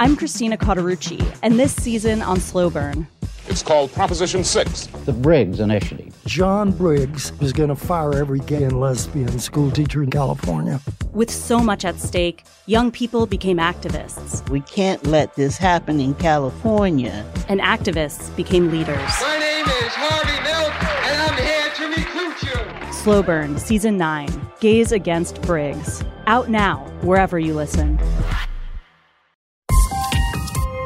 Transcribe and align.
I'm 0.00 0.16
Christina 0.16 0.56
Cauterucci, 0.56 1.38
and 1.42 1.60
this 1.60 1.76
season 1.76 2.22
on 2.22 2.40
Slow 2.40 2.70
Burn. 2.70 3.06
It's 3.48 3.62
called 3.62 3.92
Proposition 3.92 4.42
6. 4.42 4.86
The 5.04 5.12
Briggs 5.12 5.60
Initiative. 5.60 6.18
John 6.24 6.72
Briggs 6.72 7.32
is 7.42 7.52
going 7.52 7.68
to 7.68 7.76
fire 7.76 8.14
every 8.14 8.38
gay 8.38 8.62
and 8.62 8.80
lesbian 8.80 9.38
school 9.38 9.70
teacher 9.70 10.02
in 10.02 10.10
California. 10.10 10.80
With 11.12 11.30
so 11.30 11.58
much 11.58 11.84
at 11.84 12.00
stake, 12.00 12.44
young 12.64 12.90
people 12.90 13.26
became 13.26 13.58
activists. 13.58 14.48
We 14.48 14.62
can't 14.62 15.06
let 15.06 15.34
this 15.34 15.58
happen 15.58 16.00
in 16.00 16.14
California. 16.14 17.30
And 17.50 17.60
activists 17.60 18.34
became 18.36 18.70
leaders. 18.70 18.96
My 18.96 19.38
name 19.38 19.66
is 19.66 19.92
Harvey 19.92 20.42
Milk, 20.48 20.82
and 21.04 21.20
I'm 21.20 21.36
here 21.44 21.70
to 21.74 22.00
recruit 22.00 22.86
you. 22.88 22.92
Slow 22.94 23.22
Burn, 23.22 23.58
Season 23.58 23.98
9 23.98 24.28
Gays 24.60 24.92
Against 24.92 25.42
Briggs. 25.42 26.02
Out 26.26 26.48
now, 26.48 26.86
wherever 27.02 27.38
you 27.38 27.52
listen. 27.52 27.98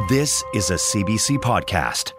This 0.08 0.44
is 0.52 0.68
a 0.68 0.74
CBC 0.74 1.38
podcast. 1.38 2.12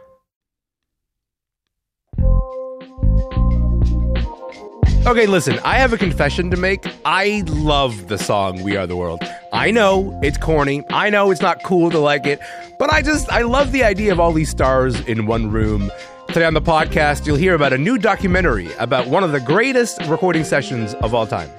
Okay, 5.06 5.28
listen, 5.28 5.60
I 5.64 5.76
have 5.76 5.94
a 5.94 5.98
confession 5.98 6.50
to 6.50 6.58
make. 6.58 6.84
I 7.06 7.44
love 7.46 8.08
the 8.08 8.18
song 8.18 8.64
We 8.64 8.76
Are 8.76 8.88
the 8.88 8.96
World. 8.96 9.22
I 9.54 9.70
know 9.70 10.20
it's 10.24 10.40
corny. 10.40 10.84
I 10.90 11.12
know 11.12 11.30
it's 11.30 11.42
not 11.42 11.62
cool 11.62 11.92
to 11.92 12.00
like 12.00 12.26
it, 12.26 12.40
but 12.80 12.92
I 12.92 13.04
just, 13.04 13.32
I 13.32 13.44
love 13.44 13.72
the 13.72 13.84
idea 13.84 14.12
of 14.12 14.20
all 14.20 14.34
these 14.34 14.50
stars 14.50 15.00
in 15.02 15.28
one 15.28 15.52
room. 15.52 15.92
Today 16.30 16.46
on 16.46 16.56
the 16.56 16.64
podcast, 16.64 17.28
you'll 17.28 17.36
hear 17.36 17.54
about 17.54 17.72
a 17.72 17.78
new 17.78 18.00
documentary 18.00 18.74
about 18.80 19.06
one 19.06 19.24
of 19.24 19.32
the 19.32 19.40
greatest 19.40 20.02
recording 20.08 20.44
sessions 20.44 20.96
of 20.96 21.14
all 21.14 21.28
time. 21.28 21.52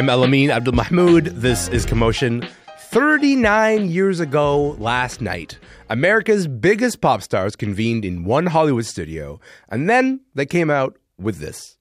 I'm 0.00 0.06
Elamin 0.06 0.48
Abdul 0.48 0.72
Mahmoud. 0.72 1.26
This 1.26 1.68
is 1.68 1.84
Commotion. 1.84 2.48
39 2.88 3.90
years 3.90 4.18
ago 4.18 4.74
last 4.78 5.20
night, 5.20 5.58
America's 5.90 6.46
biggest 6.48 7.02
pop 7.02 7.20
stars 7.20 7.54
convened 7.54 8.06
in 8.06 8.24
one 8.24 8.46
Hollywood 8.46 8.86
studio, 8.86 9.40
and 9.68 9.90
then 9.90 10.20
they 10.34 10.46
came 10.46 10.70
out 10.70 10.96
with 11.18 11.36
this. 11.36 11.76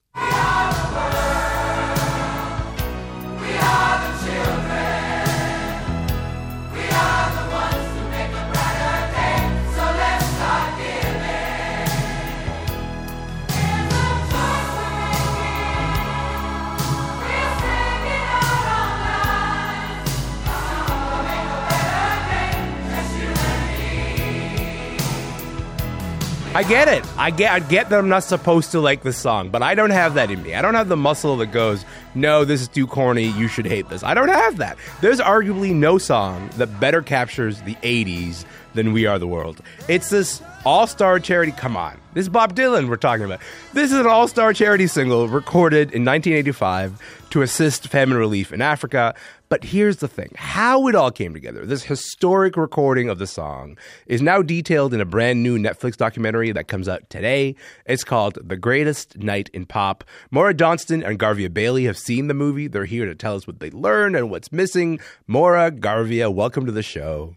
I 26.55 26.63
get 26.63 26.87
it. 26.87 27.05
I 27.15 27.29
get 27.29 27.53
I 27.53 27.59
get 27.59 27.89
that 27.89 27.99
I'm 27.99 28.09
not 28.09 28.23
supposed 28.23 28.71
to 28.71 28.79
like 28.79 29.03
this 29.03 29.17
song, 29.17 29.49
but 29.49 29.61
I 29.61 29.75
don't 29.75 29.91
have 29.91 30.15
that 30.15 30.31
in 30.31 30.41
me. 30.41 30.55
I 30.55 30.63
don't 30.63 30.73
have 30.73 30.89
the 30.89 30.97
muscle 30.97 31.37
that 31.37 31.51
goes, 31.51 31.85
"No, 32.15 32.43
this 32.43 32.59
is 32.59 32.67
too 32.67 32.87
corny. 32.87 33.25
You 33.25 33.47
should 33.47 33.67
hate 33.67 33.87
this." 33.89 34.03
I 34.03 34.15
don't 34.15 34.29
have 34.29 34.57
that. 34.57 34.77
There's 34.99 35.19
arguably 35.19 35.75
no 35.75 35.99
song 35.99 36.49
that 36.57 36.79
better 36.79 37.03
captures 37.03 37.61
the 37.61 37.77
80s 37.83 38.45
than 38.73 38.93
We 38.93 39.05
Are 39.05 39.19
the 39.19 39.27
World. 39.27 39.61
It's 39.87 40.09
this 40.09 40.41
all-star 40.65 41.19
charity. 41.19 41.51
Come 41.51 41.77
on. 41.77 41.97
This 42.15 42.23
is 42.23 42.29
Bob 42.29 42.55
Dylan 42.55 42.89
we're 42.89 42.97
talking 42.97 43.25
about. 43.25 43.39
This 43.73 43.91
is 43.91 43.99
an 43.99 44.07
all-star 44.07 44.51
charity 44.53 44.87
single 44.87 45.27
recorded 45.27 45.91
in 45.91 46.03
1985 46.03 46.99
to 47.31 47.41
assist 47.41 47.87
famine 47.87 48.17
relief 48.17 48.51
in 48.51 48.61
Africa. 48.61 49.13
But 49.49 49.63
here's 49.63 49.97
the 49.97 50.07
thing 50.07 50.31
how 50.35 50.87
it 50.87 50.95
all 50.95 51.11
came 51.11 51.33
together. 51.33 51.65
This 51.65 51.83
historic 51.83 52.55
recording 52.57 53.09
of 53.09 53.19
the 53.19 53.27
song 53.27 53.77
is 54.05 54.21
now 54.21 54.41
detailed 54.41 54.93
in 54.93 55.01
a 55.01 55.05
brand 55.05 55.41
new 55.43 55.57
Netflix 55.57 55.97
documentary 55.97 56.51
that 56.51 56.67
comes 56.67 56.87
out 56.87 57.09
today. 57.09 57.55
It's 57.85 58.03
called 58.03 58.37
The 58.47 58.57
Greatest 58.57 59.17
Night 59.17 59.49
in 59.53 59.65
Pop. 59.65 60.03
Maura 60.31 60.53
Johnston 60.53 61.03
and 61.03 61.19
Garvia 61.19 61.49
Bailey 61.49 61.85
have 61.85 61.97
seen 61.97 62.27
the 62.27 62.33
movie. 62.33 62.67
They're 62.67 62.85
here 62.85 63.05
to 63.05 63.15
tell 63.15 63.35
us 63.35 63.47
what 63.47 63.59
they 63.59 63.71
learned 63.71 64.15
and 64.15 64.29
what's 64.29 64.51
missing. 64.51 64.99
Maura, 65.27 65.71
Garvia, 65.71 66.31
welcome 66.31 66.65
to 66.65 66.71
the 66.71 66.83
show. 66.83 67.35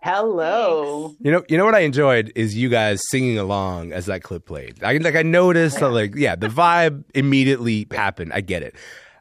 Hello. 0.00 1.14
You 1.20 1.32
know, 1.32 1.44
you 1.48 1.58
know 1.58 1.64
what 1.64 1.74
I 1.74 1.80
enjoyed 1.80 2.32
is 2.36 2.56
you 2.56 2.68
guys 2.68 3.02
singing 3.10 3.36
along 3.36 3.92
as 3.92 4.06
that 4.06 4.22
clip 4.22 4.46
played. 4.46 4.82
I 4.82 4.96
like 4.98 5.16
I 5.16 5.22
noticed 5.22 5.80
that 5.80 5.90
like 5.90 6.14
yeah, 6.14 6.36
the 6.36 6.46
vibe 6.46 7.02
immediately 7.14 7.86
happened. 7.90 8.32
I 8.32 8.40
get 8.40 8.62
it. 8.62 8.76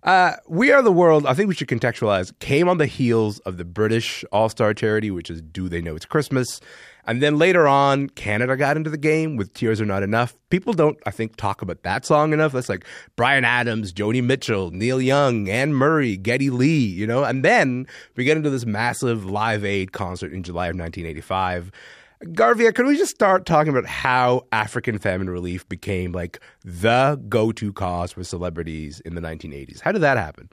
Uh, 0.07 0.37
we 0.47 0.71
Are 0.71 0.81
the 0.81 0.89
World, 0.89 1.25
I 1.25 1.33
think 1.33 1.49
we 1.49 1.53
should 1.53 1.67
contextualize, 1.67 2.31
came 2.39 2.69
on 2.69 2.77
the 2.77 2.85
heels 2.85 3.39
of 3.39 3.57
the 3.57 3.65
British 3.65 4.23
All 4.31 4.47
Star 4.47 4.73
charity, 4.73 5.11
which 5.11 5.29
is 5.29 5.41
Do 5.41 5.67
They 5.67 5.81
Know 5.81 5.97
It's 5.97 6.05
Christmas? 6.05 6.61
And 7.05 7.21
then 7.21 7.37
later 7.37 7.67
on, 7.67 8.07
Canada 8.11 8.55
got 8.55 8.77
into 8.77 8.89
the 8.89 8.97
game 8.97 9.35
with 9.35 9.53
Tears 9.53 9.81
Are 9.81 9.85
Not 9.85 10.03
Enough. 10.03 10.33
People 10.49 10.71
don't, 10.71 10.97
I 11.05 11.11
think, 11.11 11.35
talk 11.35 11.61
about 11.61 11.83
that 11.83 12.05
song 12.05 12.31
enough. 12.31 12.53
That's 12.53 12.69
like 12.69 12.85
Bryan 13.17 13.43
Adams, 13.43 13.91
Joni 13.91 14.23
Mitchell, 14.23 14.71
Neil 14.71 15.01
Young, 15.01 15.49
Anne 15.49 15.73
Murray, 15.73 16.15
Geddy 16.15 16.51
Lee, 16.51 16.85
you 16.85 17.05
know? 17.05 17.25
And 17.25 17.43
then 17.43 17.85
we 18.15 18.23
get 18.23 18.37
into 18.37 18.49
this 18.49 18.65
massive 18.65 19.25
Live 19.25 19.65
Aid 19.65 19.91
concert 19.91 20.31
in 20.31 20.41
July 20.41 20.67
of 20.67 20.77
1985. 20.77 21.69
Garvia, 22.33 22.73
could 22.73 22.87
we 22.87 22.97
just 22.97 23.13
start 23.13 23.45
talking 23.45 23.69
about 23.69 23.85
how 23.85 24.47
African 24.51 24.97
famine 24.97 25.29
relief 25.29 25.67
became 25.69 26.11
like 26.11 26.39
the 26.63 27.21
go 27.29 27.51
to 27.51 27.71
cause 27.71 28.11
for 28.11 28.23
celebrities 28.23 28.99
in 29.01 29.15
the 29.15 29.21
1980s? 29.21 29.81
How 29.81 29.91
did 29.91 30.01
that 30.01 30.17
happen? 30.17 30.49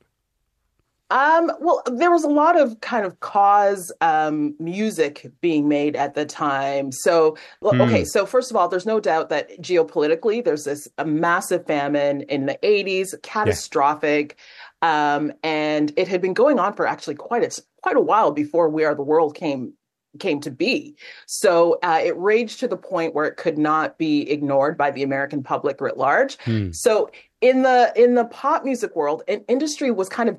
Um, 1.11 1.53
well, 1.61 1.83
there 1.87 2.11
was 2.11 2.25
a 2.25 2.29
lot 2.29 2.59
of 2.59 2.81
kind 2.81 3.07
of 3.07 3.21
cause 3.21 3.93
um, 4.01 4.55
music 4.59 5.31
being 5.41 5.69
made 5.69 5.97
at 5.97 6.15
the 6.15 6.25
time. 6.25 6.93
So, 6.93 7.37
hmm. 7.63 7.81
okay, 7.81 8.05
so 8.05 8.27
first 8.27 8.51
of 8.51 8.57
all, 8.57 8.69
there's 8.69 8.87
no 8.87 9.01
doubt 9.01 9.29
that 9.29 9.61
geopolitically, 9.61 10.45
there's 10.45 10.65
this 10.65 10.89
a 10.99 11.05
massive 11.05 11.67
famine 11.67 12.23
in 12.23 12.47
the 12.47 12.59
80s, 12.63 13.15
catastrophic. 13.23 14.39
Yeah. 14.83 15.15
Um, 15.15 15.33
and 15.43 15.93
it 15.97 16.09
had 16.09 16.21
been 16.21 16.35
going 16.35 16.59
on 16.59 16.75
for 16.75 16.87
actually 16.87 17.15
quite 17.15 17.45
a, 17.45 17.63
quite 17.83 17.97
a 17.97 18.01
while 18.01 18.33
before 18.33 18.69
We 18.69 18.85
Are 18.85 18.95
the 18.95 19.03
World 19.03 19.35
came 19.35 19.75
came 20.19 20.41
to 20.41 20.51
be. 20.51 20.97
So 21.27 21.79
uh, 21.83 22.01
it 22.03 22.17
raged 22.17 22.61
to 22.61 22.69
the 22.69 22.77
point 22.77 23.15
where 23.15 23.27
it 23.27 23.37
could 23.37 23.59
not 23.59 23.99
be 23.99 24.31
ignored 24.31 24.77
by 24.77 24.91
the 24.91 25.03
American 25.03 25.43
public 25.43 25.81
writ 25.81 25.97
large. 25.97 26.37
Hmm. 26.45 26.73
So 26.73 27.11
in 27.41 27.63
the 27.63 27.93
in 27.97 28.15
the 28.15 28.25
pop 28.25 28.65
music 28.65 28.97
world, 28.97 29.23
an 29.29 29.45
industry 29.49 29.91
was 29.91 30.09
kind 30.09 30.29
of 30.29 30.39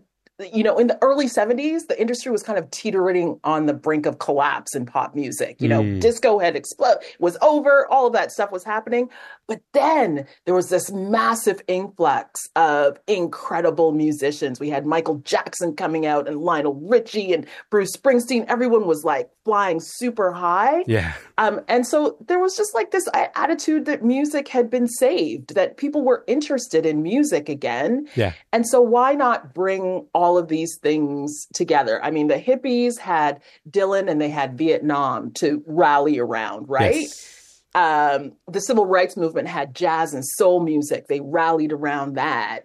you 0.51 0.63
know, 0.63 0.77
in 0.77 0.87
the 0.87 0.97
early 1.01 1.27
70s, 1.27 1.87
the 1.87 1.99
industry 1.99 2.31
was 2.31 2.43
kind 2.43 2.59
of 2.59 2.69
teetering 2.71 3.39
on 3.43 3.67
the 3.67 3.73
brink 3.73 4.05
of 4.05 4.19
collapse 4.19 4.75
in 4.75 4.85
pop 4.85 5.15
music. 5.15 5.61
You 5.61 5.69
know, 5.69 5.81
mm. 5.81 6.01
disco 6.01 6.39
had 6.39 6.55
exploded, 6.55 7.03
was 7.19 7.37
over, 7.41 7.87
all 7.87 8.07
of 8.07 8.13
that 8.13 8.31
stuff 8.31 8.51
was 8.51 8.63
happening. 8.63 9.09
But 9.47 9.61
then 9.73 10.25
there 10.45 10.53
was 10.53 10.69
this 10.69 10.91
massive 10.91 11.61
influx 11.67 12.41
of 12.55 12.99
incredible 13.07 13.93
musicians. 13.93 14.59
We 14.59 14.69
had 14.69 14.85
Michael 14.85 15.19
Jackson 15.19 15.75
coming 15.75 16.05
out 16.05 16.27
and 16.27 16.39
Lionel 16.39 16.73
Richie 16.73 17.31
and 17.31 17.45
Bruce 17.69 17.95
Springsteen. 17.95 18.45
Everyone 18.47 18.87
was 18.87 19.05
like 19.05 19.29
flying 19.45 19.79
super 19.79 20.33
high. 20.33 20.83
Yeah. 20.87 21.13
Um, 21.37 21.61
and 21.67 21.87
so 21.87 22.17
there 22.27 22.39
was 22.39 22.57
just 22.57 22.73
like 22.73 22.91
this 22.91 23.07
attitude 23.13 23.85
that 23.85 24.03
music 24.03 24.47
had 24.47 24.69
been 24.69 24.87
saved, 24.87 25.53
that 25.55 25.77
people 25.77 26.01
were 26.01 26.23
interested 26.27 26.85
in 26.85 27.03
music 27.03 27.47
again. 27.47 28.07
Yeah. 28.15 28.33
And 28.51 28.67
so 28.67 28.81
why 28.81 29.13
not 29.13 29.53
bring 29.53 30.07
all 30.13 30.24
all 30.25 30.39
of 30.39 30.47
these 30.47 30.77
things 30.77 31.45
together. 31.53 32.03
I 32.03 32.09
mean, 32.09 32.29
the 32.29 32.41
hippies 32.41 32.97
had 32.97 33.41
Dylan 33.69 34.09
and 34.09 34.19
they 34.19 34.29
had 34.29 34.57
Vietnam 34.57 35.31
to 35.33 35.63
rally 35.67 36.17
around, 36.17 36.67
right? 36.67 37.01
Yes. 37.01 37.61
Um, 37.75 38.31
the 38.51 38.59
civil 38.59 38.87
rights 38.87 39.15
movement 39.15 39.47
had 39.47 39.75
jazz 39.75 40.15
and 40.15 40.25
soul 40.25 40.63
music. 40.63 41.07
They 41.07 41.19
rallied 41.19 41.71
around 41.71 42.15
that. 42.15 42.61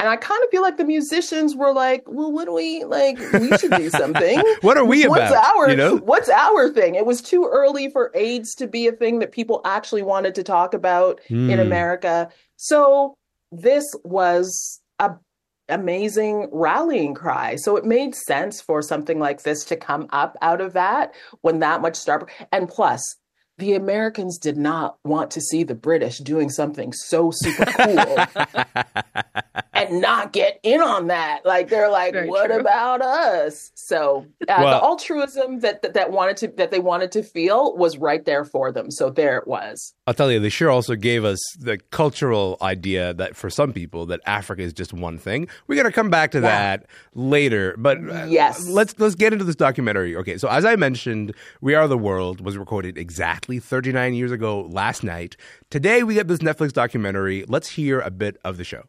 And 0.00 0.08
I 0.08 0.16
kind 0.16 0.42
of 0.42 0.50
feel 0.50 0.60
like 0.60 0.76
the 0.76 0.84
musicians 0.84 1.54
were 1.54 1.72
like, 1.72 2.02
well, 2.08 2.32
what 2.32 2.46
do 2.46 2.52
we 2.54 2.82
like? 2.82 3.16
We 3.32 3.56
should 3.58 3.70
do 3.70 3.90
something. 4.02 4.42
what 4.62 4.76
are 4.76 4.84
we 4.84 5.06
what's 5.06 5.30
about? 5.30 5.56
Our, 5.56 5.70
you 5.70 5.76
know? 5.76 5.96
What's 5.98 6.28
our 6.28 6.68
thing? 6.68 6.96
It 6.96 7.06
was 7.06 7.22
too 7.22 7.48
early 7.52 7.90
for 7.90 8.10
AIDS 8.12 8.56
to 8.56 8.66
be 8.66 8.88
a 8.88 8.92
thing 8.92 9.20
that 9.20 9.30
people 9.30 9.60
actually 9.64 10.02
wanted 10.02 10.34
to 10.34 10.42
talk 10.42 10.74
about 10.74 11.20
mm. 11.30 11.48
in 11.48 11.60
hmm. 11.60 11.66
America. 11.66 12.28
So 12.56 13.16
this 13.52 13.84
was 14.02 14.80
a 14.98 15.12
amazing 15.68 16.48
rallying 16.52 17.14
cry. 17.14 17.56
So 17.56 17.76
it 17.76 17.84
made 17.84 18.14
sense 18.14 18.60
for 18.60 18.82
something 18.82 19.18
like 19.18 19.42
this 19.42 19.64
to 19.66 19.76
come 19.76 20.06
up 20.10 20.36
out 20.42 20.60
of 20.60 20.74
that 20.74 21.14
when 21.40 21.60
that 21.60 21.80
much 21.80 21.96
star. 21.96 22.26
And 22.52 22.68
plus, 22.68 23.02
the 23.58 23.74
Americans 23.74 24.36
did 24.38 24.56
not 24.56 24.96
want 25.04 25.30
to 25.32 25.40
see 25.40 25.62
the 25.62 25.74
British 25.76 26.18
doing 26.18 26.50
something 26.50 26.92
so 26.92 27.30
super 27.32 27.64
cool 27.66 28.16
and 29.72 30.00
not 30.00 30.32
get 30.32 30.58
in 30.62 30.80
on 30.80 31.06
that. 31.08 31.44
Like 31.44 31.68
they're 31.68 31.90
like, 31.90 32.12
Very 32.14 32.28
what 32.28 32.46
true. 32.48 32.58
about 32.58 33.00
us? 33.02 33.70
So 33.74 34.26
uh, 34.48 34.56
Well- 34.58 34.80
the 34.80 34.84
altruism 34.84 35.60
that, 35.60 35.82
that 35.82 35.94
that 35.94 36.10
wanted 36.10 36.36
to 36.38 36.48
that 36.56 36.70
they 36.72 36.80
wanted 36.80 37.12
to 37.12 37.22
feel 37.22 37.76
was 37.76 37.96
right 37.98 38.24
there 38.24 38.44
for 38.44 38.72
them. 38.72 38.90
So 38.90 39.10
there 39.10 39.38
it 39.38 39.46
was. 39.46 39.94
I'll 40.06 40.14
tell 40.14 40.30
you, 40.32 40.40
they 40.40 40.48
sure 40.48 40.70
also 40.70 40.96
gave 40.96 41.24
us 41.24 41.38
the 41.58 41.78
cultural 41.90 42.56
idea 42.60 43.14
that 43.14 43.36
for 43.36 43.50
some 43.50 43.72
people 43.72 44.06
that 44.06 44.20
Africa 44.26 44.62
is 44.62 44.72
just 44.72 44.92
one 44.92 45.16
thing. 45.18 45.48
We're 45.66 45.76
gonna 45.76 45.92
come 45.92 46.10
back 46.10 46.30
to 46.32 46.40
that 46.40 46.86
later, 47.14 47.74
but 47.78 47.98
uh, 47.98 48.24
Yes. 48.28 48.66
let's 48.68 48.98
let's 48.98 49.14
get 49.14 49.32
into 49.32 49.44
this 49.44 49.56
documentary. 49.56 50.16
Okay, 50.16 50.38
so 50.38 50.48
as 50.48 50.64
I 50.64 50.74
mentioned, 50.76 51.34
We 51.60 51.74
Are 51.74 51.86
the 51.86 51.98
World 51.98 52.40
was 52.40 52.56
recorded 52.58 52.98
exactly 52.98 53.43
39 53.44 54.14
years 54.14 54.32
ago 54.32 54.62
last 54.62 55.04
night. 55.04 55.36
Today 55.70 56.02
we 56.02 56.14
get 56.14 56.28
this 56.28 56.40
Netflix 56.40 56.72
documentary. 56.72 57.44
Let's 57.46 57.68
hear 57.68 58.00
a 58.00 58.10
bit 58.10 58.38
of 58.44 58.56
the 58.56 58.64
show. 58.64 58.84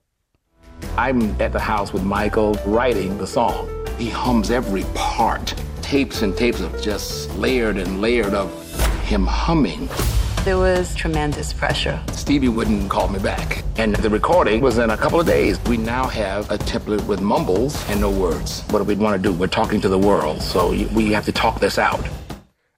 I'm 0.97 1.39
at 1.41 1.51
the 1.51 1.59
house 1.59 1.93
with 1.93 2.03
Michael 2.03 2.53
writing 2.65 3.17
the 3.17 3.27
song. 3.27 3.69
He 3.97 4.09
hums 4.09 4.51
every 4.51 4.83
part. 4.93 5.53
Tapes 5.81 6.21
and 6.21 6.35
tapes 6.35 6.61
of 6.61 6.81
just 6.81 7.33
layered 7.35 7.77
and 7.77 8.01
layered 8.01 8.33
of 8.33 8.49
him 9.01 9.25
humming. 9.25 9.89
There 10.45 10.57
was 10.57 10.93
tremendous 10.93 11.53
pressure. 11.53 11.99
Stevie 12.11 12.49
wouldn't 12.49 12.89
call 12.89 13.07
me 13.07 13.19
back. 13.19 13.63
And 13.77 13.95
the 13.95 14.09
recording 14.09 14.61
was 14.61 14.77
in 14.77 14.89
a 14.89 14.97
couple 14.97 15.19
of 15.19 15.25
days. 15.25 15.59
We 15.65 15.77
now 15.77 16.07
have 16.07 16.51
a 16.51 16.57
template 16.57 17.05
with 17.07 17.19
mumbles 17.19 17.83
and 17.89 17.99
no 17.99 18.11
words. 18.11 18.61
What 18.69 18.79
do 18.79 18.85
we 18.85 18.95
want 18.95 19.21
to 19.21 19.29
do? 19.29 19.35
We're 19.35 19.47
talking 19.47 19.81
to 19.81 19.89
the 19.89 19.97
world, 19.97 20.41
so 20.41 20.69
we 20.69 21.11
have 21.13 21.25
to 21.25 21.31
talk 21.31 21.59
this 21.59 21.77
out. 21.77 22.07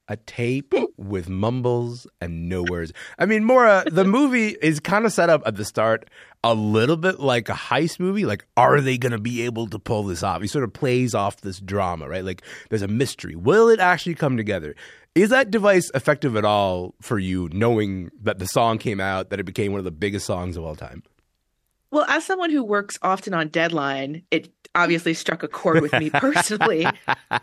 A 0.09 0.15
tape 0.15 0.73
with 0.95 1.27
mumbles 1.27 2.07
and 2.21 2.47
no 2.47 2.63
words. 2.63 2.93
I 3.19 3.25
mean, 3.25 3.43
Maura, 3.43 3.83
the 3.85 4.05
movie 4.05 4.55
is 4.61 4.79
kind 4.79 5.05
of 5.05 5.11
set 5.11 5.29
up 5.29 5.41
at 5.45 5.57
the 5.57 5.65
start 5.65 6.09
a 6.43 6.53
little 6.53 6.95
bit 6.95 7.19
like 7.19 7.49
a 7.49 7.53
heist 7.53 7.99
movie. 7.99 8.25
Like, 8.25 8.45
are 8.55 8.79
they 8.79 8.97
going 8.97 9.11
to 9.11 9.19
be 9.19 9.41
able 9.41 9.67
to 9.67 9.79
pull 9.79 10.03
this 10.03 10.23
off? 10.23 10.41
He 10.41 10.47
sort 10.47 10.63
of 10.63 10.71
plays 10.71 11.13
off 11.13 11.41
this 11.41 11.59
drama, 11.59 12.07
right? 12.07 12.23
Like, 12.23 12.41
there's 12.69 12.81
a 12.81 12.87
mystery. 12.87 13.35
Will 13.35 13.67
it 13.67 13.79
actually 13.79 14.15
come 14.15 14.37
together? 14.37 14.75
Is 15.13 15.29
that 15.31 15.51
device 15.51 15.91
effective 15.93 16.37
at 16.37 16.45
all 16.45 16.93
for 17.01 17.19
you, 17.19 17.49
knowing 17.51 18.11
that 18.21 18.39
the 18.39 18.45
song 18.45 18.77
came 18.77 19.01
out, 19.01 19.29
that 19.29 19.39
it 19.39 19.45
became 19.45 19.71
one 19.71 19.79
of 19.79 19.85
the 19.85 19.91
biggest 19.91 20.25
songs 20.25 20.55
of 20.55 20.63
all 20.63 20.75
time? 20.75 21.03
Well, 21.91 22.05
as 22.07 22.25
someone 22.25 22.49
who 22.49 22.63
works 22.63 22.99
often 23.01 23.33
on 23.33 23.47
deadline, 23.47 24.23
it 24.31 24.49
obviously 24.75 25.13
struck 25.13 25.43
a 25.43 25.47
chord 25.47 25.81
with 25.81 25.93
me 25.93 26.09
personally. 26.13 26.85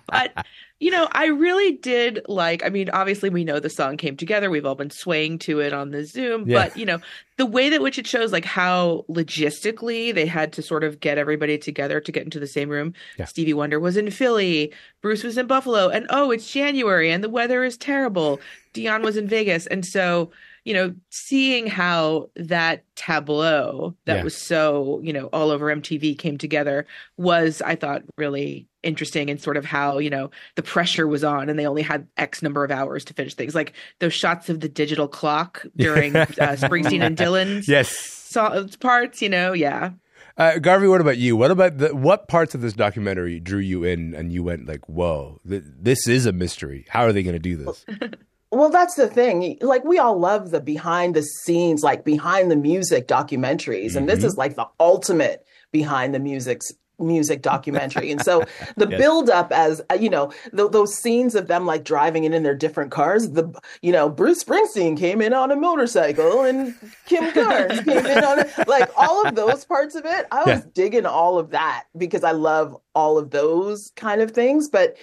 but, 0.06 0.46
you 0.78 0.90
know, 0.90 1.08
I 1.12 1.26
really 1.26 1.72
did 1.72 2.20
like, 2.28 2.64
I 2.64 2.68
mean, 2.68 2.90
obviously 2.90 3.30
we 3.30 3.44
know 3.44 3.58
the 3.58 3.70
song 3.70 3.96
came 3.96 4.16
together. 4.16 4.50
We've 4.50 4.66
all 4.66 4.74
been 4.74 4.90
swaying 4.90 5.38
to 5.40 5.60
it 5.60 5.72
on 5.72 5.90
the 5.90 6.04
Zoom. 6.04 6.48
Yeah. 6.48 6.64
But, 6.64 6.76
you 6.76 6.86
know, 6.86 7.00
the 7.36 7.46
way 7.46 7.70
that 7.70 7.82
which 7.82 7.98
it 7.98 8.06
shows 8.06 8.32
like 8.32 8.44
how 8.44 9.04
logistically 9.08 10.14
they 10.14 10.26
had 10.26 10.52
to 10.54 10.62
sort 10.62 10.84
of 10.84 11.00
get 11.00 11.18
everybody 11.18 11.58
together 11.58 12.00
to 12.00 12.12
get 12.12 12.24
into 12.24 12.38
the 12.38 12.46
same 12.46 12.68
room. 12.68 12.94
Yeah. 13.18 13.24
Stevie 13.24 13.54
Wonder 13.54 13.80
was 13.80 13.96
in 13.96 14.10
Philly, 14.10 14.72
Bruce 15.00 15.24
was 15.24 15.38
in 15.38 15.46
Buffalo, 15.46 15.88
and 15.88 16.06
oh, 16.10 16.30
it's 16.30 16.50
January 16.50 17.10
and 17.10 17.24
the 17.24 17.28
weather 17.30 17.64
is 17.64 17.76
terrible. 17.76 18.40
Dion 18.72 19.02
was 19.02 19.16
in 19.16 19.26
Vegas. 19.26 19.66
And 19.66 19.84
so, 19.84 20.30
you 20.64 20.72
know, 20.74 20.94
seeing 21.10 21.66
how 21.66 22.30
that 22.36 22.84
tableau 22.96 23.94
that 24.06 24.16
Yeah. 24.18 24.22
was 24.24 24.36
so, 24.36 25.00
you 25.02 25.12
know, 25.12 25.26
all 25.26 25.50
over 25.50 25.66
MTV 25.74 26.18
came 26.18 26.38
together 26.38 26.86
was, 27.16 27.60
I 27.62 27.74
thought, 27.76 28.02
really 28.16 28.66
interesting 28.82 29.30
and 29.30 29.40
sort 29.40 29.56
of 29.56 29.64
how, 29.64 29.98
you 29.98 30.10
know, 30.10 30.30
the 30.56 30.62
pressure 30.62 31.06
was 31.06 31.22
on 31.24 31.48
and 31.48 31.58
they 31.58 31.66
only 31.66 31.82
had 31.82 32.06
X 32.16 32.42
number 32.42 32.64
of 32.64 32.70
hours 32.70 33.04
to 33.06 33.14
finish 33.14 33.34
things. 33.34 33.54
Like 33.54 33.72
those 34.00 34.14
shots 34.14 34.48
of 34.50 34.60
the 34.60 34.68
digital 34.68 35.08
clock 35.08 35.64
during 35.76 36.16
uh, 36.16 36.26
Springsteen 36.26 37.02
and 37.02 37.16
Dylan's 37.16 37.68
Yes. 37.68 37.96
so- 37.96 38.66
parts, 38.80 39.20
you 39.22 39.28
know, 39.28 39.52
yeah. 39.52 39.90
Uh, 40.36 40.52
Garvia, 40.58 40.88
what 40.90 41.00
about 41.00 41.16
you? 41.16 41.36
What 41.36 41.52
about 41.52 41.78
the, 41.78 41.94
what 41.94 42.26
parts 42.26 42.54
of 42.56 42.60
this 42.60 42.72
documentary 42.72 43.38
drew 43.38 43.60
you 43.60 43.84
in 43.84 44.14
and 44.14 44.32
you 44.32 44.42
went 44.42 44.66
like, 44.66 44.88
whoa, 44.88 45.40
th- 45.48 45.62
this 45.64 46.08
is 46.08 46.26
a 46.26 46.32
mystery. 46.32 46.86
How 46.88 47.02
are 47.04 47.12
they 47.12 47.22
going 47.22 47.34
to 47.34 47.38
do 47.38 47.56
this? 47.56 47.84
Well, 48.54 48.70
that's 48.70 48.94
the 48.94 49.08
thing. 49.08 49.58
Like 49.60 49.84
we 49.84 49.98
all 49.98 50.18
love 50.18 50.50
the 50.50 50.60
behind 50.60 51.14
the 51.14 51.22
scenes, 51.22 51.82
like 51.82 52.04
behind 52.04 52.50
the 52.50 52.56
music 52.56 53.08
documentaries, 53.08 53.96
and 53.96 54.08
this 54.08 54.18
Mm-hmm. 54.20 54.26
is 54.26 54.36
like 54.36 54.56
the 54.56 54.68
ultimate 54.80 55.44
behind 55.72 56.14
the 56.14 56.20
music's 56.20 56.72
music 57.00 57.42
documentary. 57.42 58.12
And 58.12 58.22
so 58.22 58.44
the 58.76 58.88
Yes. 58.88 59.00
build 59.00 59.28
up 59.28 59.50
as 59.50 59.82
uh, 59.90 59.94
you 59.94 60.08
know 60.08 60.32
th- 60.56 60.70
those 60.70 60.94
scenes 60.94 61.34
of 61.34 61.48
them 61.48 61.66
like 61.66 61.82
driving 61.84 62.22
in 62.22 62.32
in 62.32 62.44
their 62.44 62.54
different 62.54 62.92
cars. 62.92 63.30
The 63.30 63.52
you 63.82 63.90
know 63.90 64.08
Bruce 64.08 64.44
Springsteen 64.44 64.96
came 64.96 65.20
in 65.20 65.32
on 65.34 65.50
a 65.50 65.56
motorcycle 65.56 66.42
and 66.42 66.72
Kim 67.06 67.32
Carnes 67.32 67.80
came 67.84 68.06
in 68.06 68.22
on 68.24 68.38
a, 68.40 68.46
like 68.68 68.88
all 68.96 69.26
of 69.26 69.34
those 69.34 69.64
parts 69.64 69.96
of 69.96 70.04
it. 70.06 70.26
I 70.30 70.44
was 70.44 70.60
Yeah. 70.60 70.70
digging 70.72 71.04
all 71.06 71.36
of 71.38 71.50
that 71.50 71.84
because 71.98 72.22
I 72.22 72.30
love 72.30 72.76
all 72.94 73.18
of 73.18 73.30
those 73.30 73.90
kind 73.96 74.20
of 74.20 74.30
things, 74.30 74.68
but 74.68 74.96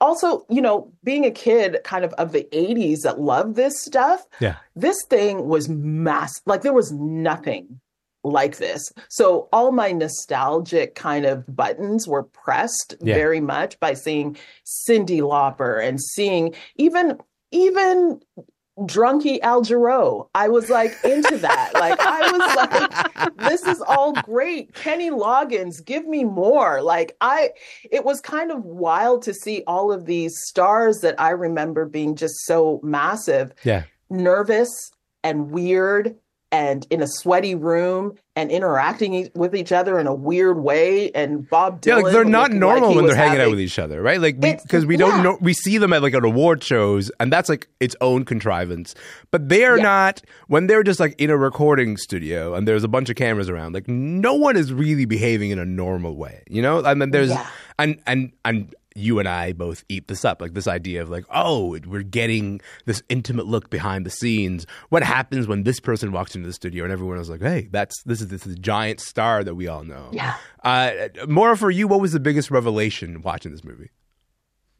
also, 0.00 0.44
you 0.48 0.60
know, 0.62 0.92
being 1.04 1.24
a 1.24 1.30
kid 1.30 1.78
kind 1.84 2.04
of 2.04 2.12
of 2.14 2.32
the 2.32 2.46
80s 2.52 3.02
that 3.02 3.20
loved 3.20 3.54
this 3.56 3.80
stuff, 3.82 4.26
Yeah. 4.40 4.56
this 4.74 4.96
thing 5.08 5.46
was 5.46 5.68
mass 5.68 6.40
like 6.46 6.62
there 6.62 6.72
was 6.72 6.92
nothing 6.92 7.80
like 8.22 8.58
this. 8.58 8.92
So 9.08 9.48
all 9.52 9.72
my 9.72 9.92
nostalgic 9.92 10.94
kind 10.94 11.24
of 11.24 11.44
buttons 11.56 12.06
were 12.06 12.22
pressed 12.24 12.94
Yeah. 13.00 13.14
very 13.14 13.40
much 13.40 13.80
by 13.80 13.94
seeing 13.94 14.36
Cyndi 14.66 15.20
Lauper 15.20 15.82
and 15.82 16.00
seeing 16.00 16.54
even 16.76 17.18
even 17.52 18.20
drunky 18.80 19.40
Al 19.40 19.62
Jarreau. 19.62 20.28
I 20.34 20.48
was 20.48 20.70
like 20.70 20.96
into 21.04 21.36
that. 21.38 21.72
like 21.74 21.98
I 22.00 22.32
was 22.32 23.26
like, 23.26 23.36
this 23.48 23.62
is 23.66 23.80
all 23.82 24.12
great. 24.12 24.74
Kenny 24.74 25.10
Loggins, 25.10 25.84
give 25.84 26.06
me 26.06 26.24
more. 26.24 26.82
Like 26.82 27.16
I 27.20 27.50
it 27.90 28.04
was 28.04 28.20
kind 28.20 28.50
of 28.50 28.64
wild 28.64 29.22
to 29.22 29.34
see 29.34 29.62
all 29.66 29.92
of 29.92 30.06
these 30.06 30.34
stars 30.46 30.98
that 31.00 31.20
I 31.20 31.30
remember 31.30 31.86
being 31.86 32.16
just 32.16 32.34
so 32.46 32.80
massive, 32.82 33.52
Yeah. 33.64 33.84
nervous 34.08 34.70
and 35.22 35.50
weird 35.50 36.16
and 36.52 36.86
in 36.90 37.00
a 37.02 37.06
sweaty 37.06 37.54
room 37.54 38.14
and 38.34 38.50
interacting 38.50 39.30
with 39.34 39.54
each 39.54 39.70
other 39.70 39.98
in 39.98 40.06
a 40.06 40.14
weird 40.14 40.58
way 40.58 41.10
and 41.12 41.48
Bob 41.48 41.80
Dylan 41.80 41.86
Yeah, 41.86 41.94
like 41.96 42.12
they're 42.12 42.24
not 42.24 42.50
normal 42.52 42.88
like 42.88 42.96
when 42.96 43.06
they're 43.06 43.14
hanging 43.16 43.40
out 43.40 43.50
with 43.50 43.60
each 43.60 43.78
other, 43.78 44.02
right? 44.02 44.20
Like 44.20 44.40
because 44.40 44.86
we, 44.86 44.96
don't 44.96 45.16
yeah. 45.18 45.22
know 45.22 45.38
we 45.40 45.52
see 45.52 45.78
them 45.78 45.92
at 45.92 46.02
like 46.02 46.14
at 46.14 46.24
award 46.24 46.64
shows 46.64 47.10
and 47.20 47.32
that's 47.32 47.48
like 47.48 47.68
its 47.78 47.94
own 48.00 48.24
contrivance. 48.24 48.94
But 49.30 49.48
they 49.48 49.64
are 49.64 49.76
Yeah. 49.76 49.82
not 49.84 50.22
when 50.48 50.66
they're 50.66 50.82
just 50.82 50.98
like 51.00 51.14
in 51.20 51.30
a 51.30 51.36
recording 51.36 51.96
studio 51.96 52.54
and 52.54 52.66
there's 52.66 52.84
a 52.84 52.88
bunch 52.88 53.10
of 53.10 53.16
cameras 53.16 53.48
around. 53.48 53.74
Like 53.74 53.86
no 53.88 54.34
one 54.34 54.56
is 54.56 54.72
really 54.72 55.04
behaving 55.04 55.50
in 55.50 55.58
a 55.58 55.64
normal 55.66 56.16
way, 56.16 56.42
you 56.48 56.62
know? 56.62 56.82
I 56.84 56.94
mean 56.94 57.10
there's 57.10 57.30
Yeah. 57.30 57.46
and 57.78 58.00
and 58.06 58.32
and 58.44 58.74
you 58.94 59.18
and 59.18 59.28
I 59.28 59.52
both 59.52 59.84
eat 59.88 60.08
this 60.08 60.24
up, 60.24 60.40
like 60.40 60.54
this 60.54 60.66
idea 60.66 61.02
of 61.02 61.10
like, 61.10 61.24
oh, 61.30 61.78
we're 61.86 62.02
getting 62.02 62.60
this 62.86 63.02
intimate 63.08 63.46
look 63.46 63.70
behind 63.70 64.04
the 64.04 64.10
scenes. 64.10 64.66
What 64.88 65.02
happens 65.02 65.46
when 65.46 65.62
this 65.62 65.80
person 65.80 66.12
walks 66.12 66.34
into 66.34 66.46
the 66.46 66.52
studio 66.52 66.84
and 66.84 66.92
everyone 66.92 67.18
is 67.18 67.30
like, 67.30 67.40
hey, 67.40 67.68
that's 67.70 68.02
this 68.04 68.20
is 68.20 68.28
this 68.28 68.46
is 68.46 68.56
giant 68.56 69.00
star 69.00 69.44
that 69.44 69.54
we 69.54 69.68
all 69.68 69.84
know. 69.84 70.08
Yeah. 70.12 70.36
Uh, 70.64 71.08
Maura, 71.28 71.56
for 71.56 71.70
you, 71.70 71.88
what 71.88 72.00
was 72.00 72.12
the 72.12 72.20
biggest 72.20 72.50
revelation 72.50 73.22
watching 73.22 73.52
this 73.52 73.64
movie? 73.64 73.90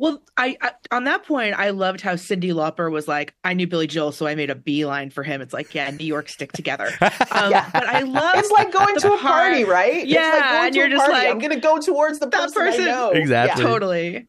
Well, 0.00 0.22
I, 0.38 0.56
I 0.62 0.72
on 0.90 1.04
that 1.04 1.24
point, 1.26 1.54
I 1.58 1.70
loved 1.70 2.00
how 2.00 2.14
Cyndi 2.14 2.52
Lauper 2.54 2.90
was 2.90 3.06
like, 3.06 3.34
I 3.44 3.52
knew 3.52 3.66
Billy 3.66 3.86
Joel, 3.86 4.12
so 4.12 4.26
I 4.26 4.34
made 4.34 4.48
a 4.48 4.54
beeline 4.54 5.10
for 5.10 5.22
him. 5.22 5.42
It's 5.42 5.52
like, 5.52 5.74
yeah, 5.74 5.90
New 5.90 6.06
York 6.06 6.28
stick 6.30 6.52
together. 6.52 6.88
Um, 7.32 7.50
Yeah. 7.50 7.68
But 7.72 7.86
I 7.86 8.00
love 8.00 8.36
It's 8.38 8.50
like 8.50 8.72
going 8.72 8.96
to 8.96 9.08
a 9.08 9.18
part- 9.18 9.20
party, 9.20 9.64
right? 9.64 10.06
Yeah, 10.06 10.26
it's 10.26 10.40
like 10.40 10.50
going 10.50 10.64
and 10.64 10.72
to 10.72 10.78
you're 10.78 10.86
a 10.86 10.90
just 10.90 11.00
party. 11.04 11.12
like 11.12 11.28
I'm 11.28 11.38
going 11.38 11.52
to 11.52 11.60
go 11.60 11.78
towards 11.78 12.18
the 12.18 12.26
that 12.28 12.52
person, 12.52 12.54
person. 12.54 12.82
I 12.82 12.86
know. 12.86 13.10
Exactly. 13.14 13.62
Yeah. 13.62 13.68
totally. 13.68 14.26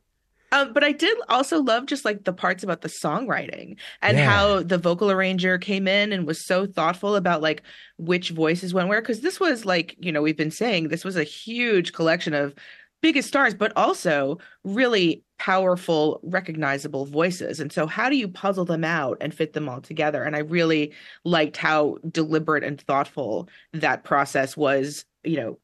Um, 0.53 0.73
but 0.73 0.83
I 0.83 0.91
did 0.91 1.17
also 1.29 1.61
love 1.61 1.85
just 1.85 2.03
like 2.03 2.25
the 2.25 2.33
parts 2.33 2.61
about 2.63 2.81
the 2.81 2.89
songwriting 2.89 3.77
and 4.01 4.17
Yeah. 4.17 4.29
how 4.29 4.61
the 4.63 4.77
vocal 4.77 5.09
arranger 5.09 5.57
came 5.57 5.87
in 5.87 6.11
and 6.11 6.27
was 6.27 6.45
so 6.45 6.65
thoughtful 6.65 7.15
about 7.15 7.41
like 7.41 7.63
which 7.97 8.31
voices 8.31 8.73
went 8.73 8.89
where. 8.89 9.01
Cause 9.01 9.21
this 9.21 9.39
was 9.39 9.63
like, 9.65 9.95
you 9.99 10.11
know, 10.11 10.21
we've 10.21 10.35
been 10.35 10.51
saying 10.51 10.89
this 10.89 11.05
was 11.05 11.15
a 11.15 11.23
huge 11.23 11.93
collection 11.93 12.33
of 12.33 12.53
biggest 13.01 13.29
stars, 13.29 13.53
but 13.53 13.71
also 13.77 14.37
really 14.65 15.23
powerful, 15.41 16.19
recognizable 16.21 17.05
voices. 17.07 17.59
And 17.59 17.71
so, 17.71 17.87
how 17.87 18.09
do 18.09 18.15
you 18.15 18.27
puzzle 18.27 18.63
them 18.63 18.83
out 18.83 19.17
and 19.21 19.33
fit 19.33 19.53
them 19.53 19.67
all 19.67 19.81
together? 19.81 20.21
And 20.23 20.35
I 20.35 20.39
really 20.39 20.93
liked 21.23 21.57
how 21.57 21.97
deliberate 22.07 22.63
and 22.63 22.79
thoughtful 22.79 23.49
that 23.73 24.03
process 24.03 24.55
was, 24.55 25.03
you 25.23 25.37
know, 25.37 25.57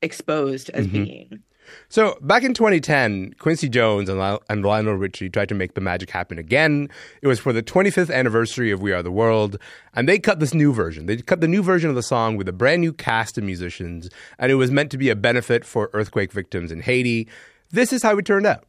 exposed 0.00 0.70
as 0.70 0.86
Mhm. 0.86 0.92
being. 1.04 1.38
So 1.90 2.16
back 2.22 2.44
in 2.44 2.54
2010, 2.54 3.34
Quincy 3.38 3.68
Jones 3.68 4.08
and, 4.08 4.38
and 4.48 4.64
Lionel 4.64 4.94
Richie 4.94 5.28
tried 5.28 5.48
to 5.50 5.54
make 5.54 5.74
the 5.74 5.80
magic 5.82 6.08
happen 6.10 6.38
again. 6.38 6.88
It 7.20 7.26
was 7.26 7.38
for 7.40 7.52
the 7.52 7.62
25th 7.62 8.10
anniversary 8.10 8.70
of 8.70 8.80
We 8.80 8.92
Are 8.92 9.02
the 9.02 9.10
World, 9.10 9.58
and 9.94 10.08
they 10.08 10.18
cut 10.18 10.40
this 10.40 10.54
new 10.54 10.72
version. 10.72 11.04
They 11.06 11.18
cut 11.18 11.42
the 11.42 11.48
new 11.48 11.62
version 11.62 11.90
of 11.90 11.96
the 11.96 12.02
song 12.02 12.36
with 12.38 12.48
a 12.48 12.52
brand 12.52 12.80
new 12.80 12.92
cast 12.94 13.36
of 13.36 13.44
musicians, 13.44 14.08
and 14.38 14.50
it 14.50 14.56
was 14.56 14.70
meant 14.70 14.90
to 14.92 14.98
be 14.98 15.10
a 15.10 15.16
benefit 15.16 15.64
for 15.64 15.90
earthquake 15.92 16.32
victims 16.32 16.70
in 16.72 16.80
Haiti. 16.80 17.28
This 17.70 17.92
is 17.92 18.02
how 18.02 18.16
it 18.16 18.24
turned 18.24 18.46
out. 18.46 18.64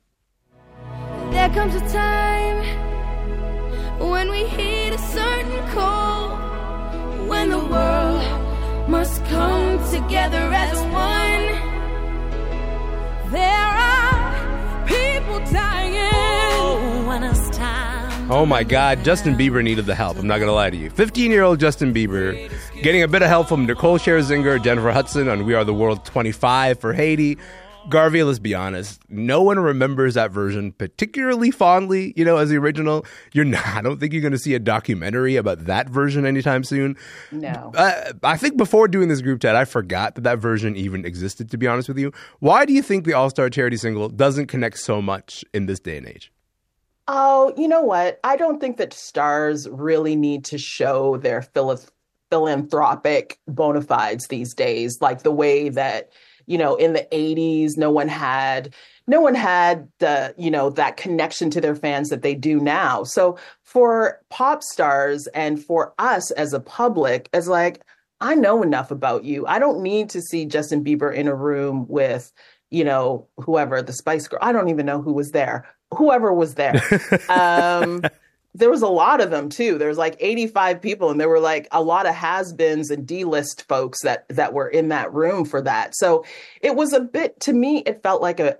There 1.35 1.49
comes 1.49 1.75
a 1.75 1.81
time 1.89 2.63
when 3.99 4.31
we 4.31 4.45
hit 4.45 4.93
a 4.93 4.97
certain 4.97 5.67
call, 5.71 6.37
when 7.27 7.49
the 7.49 7.59
world 7.59 8.89
must 8.89 9.23
come 9.25 9.77
together 9.91 10.37
as 10.37 10.79
one. 10.93 11.45
There 13.31 13.67
are 13.67 14.87
people 14.87 15.39
dying 15.51 16.09
oh, 16.53 17.05
when 17.05 17.23
it's 17.25 17.49
time. 17.55 18.31
Oh 18.31 18.45
my 18.45 18.63
God, 18.63 19.03
Justin 19.03 19.35
Bieber 19.35 19.61
needed 19.61 19.85
the 19.85 19.93
help. 19.93 20.17
I'm 20.17 20.27
not 20.27 20.37
going 20.37 20.47
to 20.47 20.53
lie 20.53 20.69
to 20.69 20.77
you. 20.77 20.89
15 20.89 21.31
year 21.31 21.43
old 21.43 21.59
Justin 21.59 21.93
Bieber 21.93 22.49
getting 22.81 23.03
a 23.03 23.09
bit 23.09 23.21
of 23.21 23.27
help 23.27 23.49
from 23.49 23.65
Nicole 23.65 23.99
Scherzinger, 23.99 24.63
Jennifer 24.63 24.91
Hudson 24.91 25.27
on 25.27 25.45
We 25.45 25.53
Are 25.53 25.65
the 25.65 25.73
World 25.73 26.05
25 26.05 26.79
for 26.79 26.93
Haiti. 26.93 27.37
Garvia, 27.89 28.25
let's 28.25 28.39
be 28.39 28.55
honest, 28.55 29.01
no 29.09 29.41
one 29.41 29.59
remembers 29.59 30.15
that 30.15 30.31
version 30.31 30.71
particularly 30.71 31.51
fondly, 31.51 32.13
you 32.15 32.25
know, 32.25 32.37
as 32.37 32.49
the 32.49 32.57
original. 32.57 33.05
You're 33.31 33.45
not, 33.45 33.65
I 33.65 33.81
don't 33.81 33.99
think 33.99 34.11
you're 34.11 34.21
going 34.21 34.31
to 34.31 34.39
see 34.39 34.55
a 34.55 34.59
documentary 34.59 35.35
about 35.35 35.65
that 35.65 35.89
version 35.89 36.25
anytime 36.25 36.63
soon. 36.63 36.97
No. 37.31 37.71
Uh, 37.75 38.13
I 38.23 38.37
think 38.37 38.57
before 38.57 38.87
doing 38.87 39.07
this 39.07 39.21
group 39.21 39.41
chat, 39.41 39.55
I 39.55 39.65
forgot 39.65 40.15
that 40.15 40.21
that 40.21 40.39
version 40.39 40.75
even 40.75 41.05
existed, 41.05 41.51
to 41.51 41.57
be 41.57 41.67
honest 41.67 41.87
with 41.87 41.99
you. 41.99 42.11
Why 42.39 42.65
do 42.65 42.73
you 42.73 42.81
think 42.81 43.05
the 43.05 43.13
All 43.13 43.29
Star 43.29 43.49
charity 43.49 43.77
single 43.77 44.09
doesn't 44.09 44.47
connect 44.47 44.79
so 44.79 45.01
much 45.01 45.45
in 45.53 45.67
this 45.67 45.79
day 45.79 45.97
and 45.97 46.07
age? 46.07 46.31
Oh, 47.07 47.53
you 47.55 47.67
know 47.67 47.81
what? 47.81 48.19
I 48.23 48.35
don't 48.35 48.59
think 48.59 48.77
that 48.77 48.93
stars 48.93 49.69
really 49.69 50.15
need 50.15 50.43
to 50.45 50.57
show 50.57 51.17
their 51.17 51.43
philanthropic 52.31 53.39
bona 53.47 53.81
fides 53.83 54.27
these 54.27 54.55
days, 54.55 54.99
like 55.01 55.21
the 55.21 55.31
way 55.31 55.69
that 55.69 56.09
you 56.47 56.57
know 56.57 56.75
in 56.75 56.93
the 56.93 57.07
80s 57.11 57.77
no 57.77 57.91
one 57.91 58.07
had 58.07 58.73
no 59.07 59.21
one 59.21 59.35
had 59.35 59.87
the 59.99 60.33
you 60.37 60.49
know 60.49 60.69
that 60.71 60.97
connection 60.97 61.49
to 61.51 61.61
their 61.61 61.75
fans 61.75 62.09
that 62.09 62.21
they 62.21 62.35
do 62.35 62.59
now. 62.59 63.03
So 63.03 63.37
for 63.63 64.21
pop 64.29 64.63
stars 64.63 65.27
and 65.27 65.63
for 65.63 65.93
us 65.99 66.31
as 66.31 66.53
a 66.53 66.59
public 66.59 67.29
as 67.33 67.47
like 67.47 67.81
i 68.21 68.35
know 68.35 68.63
enough 68.63 68.91
about 68.91 69.23
you. 69.23 69.45
I 69.47 69.59
don't 69.59 69.81
need 69.81 70.09
to 70.11 70.21
see 70.21 70.45
justin 70.45 70.83
bieber 70.83 71.13
in 71.13 71.27
a 71.27 71.35
room 71.35 71.85
with 71.87 72.31
you 72.71 72.83
know 72.83 73.27
whoever 73.37 73.81
the 73.81 73.93
spice 73.93 74.27
girl 74.27 74.39
i 74.41 74.51
don't 74.51 74.69
even 74.69 74.85
know 74.85 75.01
who 75.01 75.13
was 75.13 75.31
there 75.31 75.67
whoever 75.93 76.33
was 76.33 76.55
there. 76.55 76.81
Um 77.29 78.01
there 78.55 78.69
was 78.69 78.81
a 78.81 78.87
lot 78.87 79.19
of 79.19 79.31
them 79.31 79.49
too. 79.49 79.77
There 79.77 79.89
was 79.89 79.97
like 79.97 80.15
85 80.19 80.81
people, 80.81 81.11
and 81.11 81.19
there 81.19 81.29
were 81.29 81.39
like 81.39 81.67
a 81.71 81.83
lot 81.83 82.07
of 82.07 82.15
has-beens 82.15 82.89
and 82.89 83.05
D-list 83.05 83.67
folks 83.67 84.01
that 84.03 84.25
that 84.29 84.53
were 84.53 84.69
in 84.69 84.87
that 84.89 85.13
room 85.13 85.43
for 85.43 85.61
that. 85.61 85.95
So 85.95 86.25
it 86.61 86.75
was 86.75 86.93
a 86.93 87.01
bit 87.01 87.39
to 87.41 87.53
me. 87.53 87.79
It 87.85 88.01
felt 88.01 88.21
like 88.21 88.39
a, 88.39 88.57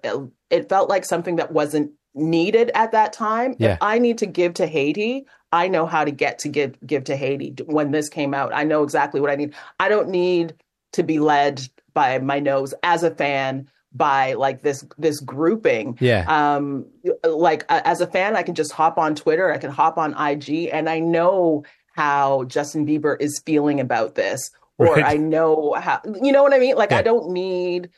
it 0.50 0.70
felt 0.70 0.90
like 0.90 1.06
something 1.06 1.38
that 1.38 1.54
wasn't 1.54 1.92
needed 2.14 2.72
at 2.76 2.92
that 2.92 3.14
time. 3.14 3.56
Yeah. 3.58 3.74
If 3.74 3.78
I 3.82 4.00
need 4.00 4.18
to 4.20 4.26
give 4.26 4.56
to 4.56 4.68
Haiti, 4.68 5.26
I 5.52 5.70
know 5.70 5.86
how 5.86 6.04
to 6.04 6.12
get 6.12 6.40
to 6.40 6.50
give 6.50 6.76
give 6.86 7.06
to 7.06 7.16
Haiti. 7.16 7.56
When 7.66 7.92
this 7.92 8.10
came 8.10 8.34
out, 8.34 8.54
I 8.54 8.66
know 8.66 8.84
exactly 8.84 9.22
what 9.22 9.32
I 9.32 9.36
need. 9.36 9.54
I 9.80 9.88
don't 9.88 10.10
need 10.10 10.56
to 10.94 11.04
be 11.04 11.20
led 11.20 11.68
by 11.94 12.20
my 12.20 12.40
nose 12.40 12.74
as 12.84 13.04
a 13.04 13.12
fan 13.12 13.70
by 13.96 14.34
like 14.34 14.62
this 14.62 14.86
this 14.98 15.20
grouping 15.22 15.98
Yeah. 16.02 16.26
um 16.28 16.86
like 17.24 17.66
uh, 17.70 17.82
as 17.86 18.02
a 18.02 18.08
fan 18.08 18.36
i 18.36 18.44
can 18.44 18.54
just 18.54 18.74
hop 18.74 18.98
on 18.98 19.16
twitter 19.16 19.52
i 19.54 19.58
can 19.58 19.72
hop 19.72 19.98
on 19.98 20.14
ig 20.32 20.70
and 20.72 20.90
i 20.90 21.00
know 21.00 21.64
how 21.94 22.44
justin 22.44 22.86
bieber 22.86 23.16
is 23.22 23.42
feeling 23.46 23.80
about 23.80 24.16
this 24.16 24.52
or 24.78 24.96
Right. 24.96 25.06
i 25.06 25.16
know 25.16 25.74
how 25.80 26.02
you 26.22 26.34
know 26.34 26.44
what 26.44 26.54
i 26.54 26.60
mean 26.60 26.76
like 26.76 26.92
Yeah. 26.92 26.98
i 26.98 27.02
don't 27.04 27.30
need 27.32 27.90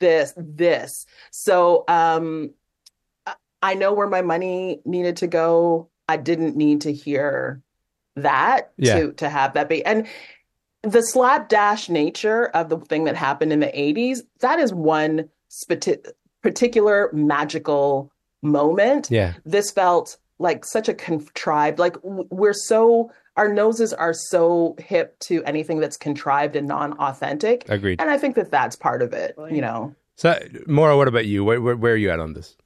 this 0.00 0.34
this 0.36 1.06
so 1.30 1.84
um 1.88 2.50
I- 3.62 3.74
know 3.74 3.94
where 3.94 4.08
my 4.08 4.20
money 4.22 4.82
needed 4.84 5.16
to 5.18 5.26
go 5.28 5.88
i 6.08 6.18
didn't 6.18 6.56
need 6.56 6.82
to 6.82 6.92
hear 6.92 7.62
that 8.16 8.72
Yeah. 8.76 8.98
to 8.98 9.12
to 9.14 9.28
have 9.30 9.54
that 9.54 9.70
be 9.70 9.82
and 9.82 10.06
the 10.82 11.00
slapdash 11.02 11.88
nature 11.88 12.46
of 12.54 12.68
the 12.68 12.78
thing 12.78 13.04
that 13.04 13.16
happened 13.16 13.52
in 13.52 13.60
the 13.60 13.66
80s 13.68 14.20
that 14.40 14.58
is 14.58 14.72
one 14.74 15.28
spati- 15.50 16.04
particular 16.42 17.08
magical 17.12 18.10
moment 18.42 19.08
Yeah. 19.10 19.34
this 19.44 19.70
felt 19.70 20.16
like 20.38 20.64
such 20.64 20.88
a 20.88 20.94
contrived 20.94 21.78
like 21.78 21.96
we're 22.02 22.52
so 22.52 23.10
our 23.36 23.48
noses 23.52 23.92
are 23.94 24.12
so 24.12 24.74
hip 24.78 25.18
to 25.20 25.42
anything 25.44 25.78
that's 25.80 25.96
contrived 25.96 26.56
and 26.56 26.66
non-authentic 26.66 27.68
Agreed. 27.68 28.00
and 28.00 28.10
i 28.10 28.18
think 28.18 28.34
that 28.34 28.50
that's 28.50 28.74
part 28.74 29.02
of 29.02 29.12
it 29.12 29.36
you 29.50 29.60
know 29.60 29.94
So, 30.16 30.38
Maura, 30.66 30.96
what 30.96 31.08
about 31.08 31.24
you? 31.26 31.42
Where, 31.44 31.60
where, 31.60 31.74
where 31.76 31.94
are 31.94 31.96
you 31.96 32.10
at 32.10 32.20
on 32.20 32.34
this? 32.34 32.56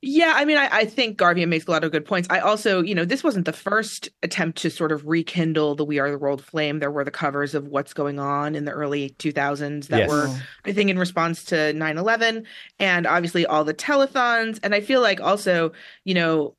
Yeah, 0.00 0.34
I 0.36 0.44
mean, 0.44 0.58
I, 0.58 0.68
I 0.70 0.84
think 0.84 1.18
Garvia 1.18 1.48
makes 1.48 1.66
a 1.66 1.72
lot 1.72 1.82
of 1.82 1.90
good 1.90 2.04
points. 2.04 2.28
I 2.30 2.38
also, 2.38 2.82
you 2.82 2.94
know, 2.94 3.04
this 3.04 3.24
wasn't 3.24 3.46
the 3.46 3.52
first 3.52 4.08
attempt 4.22 4.58
to 4.58 4.70
sort 4.70 4.92
of 4.92 5.04
rekindle 5.06 5.74
the 5.74 5.84
We 5.84 5.98
Are 5.98 6.08
the 6.08 6.18
World 6.18 6.44
flame. 6.44 6.78
There 6.78 6.90
were 6.90 7.02
the 7.02 7.10
covers 7.10 7.52
of 7.52 7.66
What's 7.66 7.92
Going 7.94 8.20
On 8.20 8.54
in 8.54 8.64
the 8.64 8.70
early 8.70 9.10
2000s 9.18 9.88
that 9.88 9.98
Yes. 9.98 10.08
were, 10.08 10.26
oh. 10.28 10.40
I 10.64 10.72
think, 10.72 10.88
in 10.88 11.00
response 11.00 11.42
to 11.46 11.72
9 11.72 11.98
11, 11.98 12.46
and 12.78 13.06
obviously 13.08 13.44
all 13.44 13.64
the 13.64 13.74
telethons. 13.74 14.60
And 14.62 14.72
I 14.72 14.80
feel 14.82 15.00
like 15.00 15.20
also, 15.20 15.72
you 16.04 16.14
know, 16.14 16.54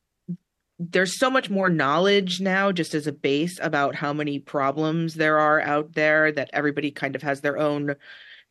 there's 0.77 1.17
so 1.17 1.29
much 1.29 1.49
more 1.49 1.69
knowledge 1.69 2.41
now 2.41 2.73
just 2.73 2.93
as 2.93 3.07
a 3.07 3.11
base 3.13 3.57
about 3.61 3.95
how 3.95 4.11
many 4.11 4.39
problems 4.39 5.13
there 5.13 5.39
are 5.39 5.61
out 5.61 5.93
there 5.93 6.31
that 6.33 6.49
everybody 6.51 6.91
kind 6.91 7.15
of 7.15 7.21
has 7.21 7.39
their 7.41 7.57
own 7.57 7.95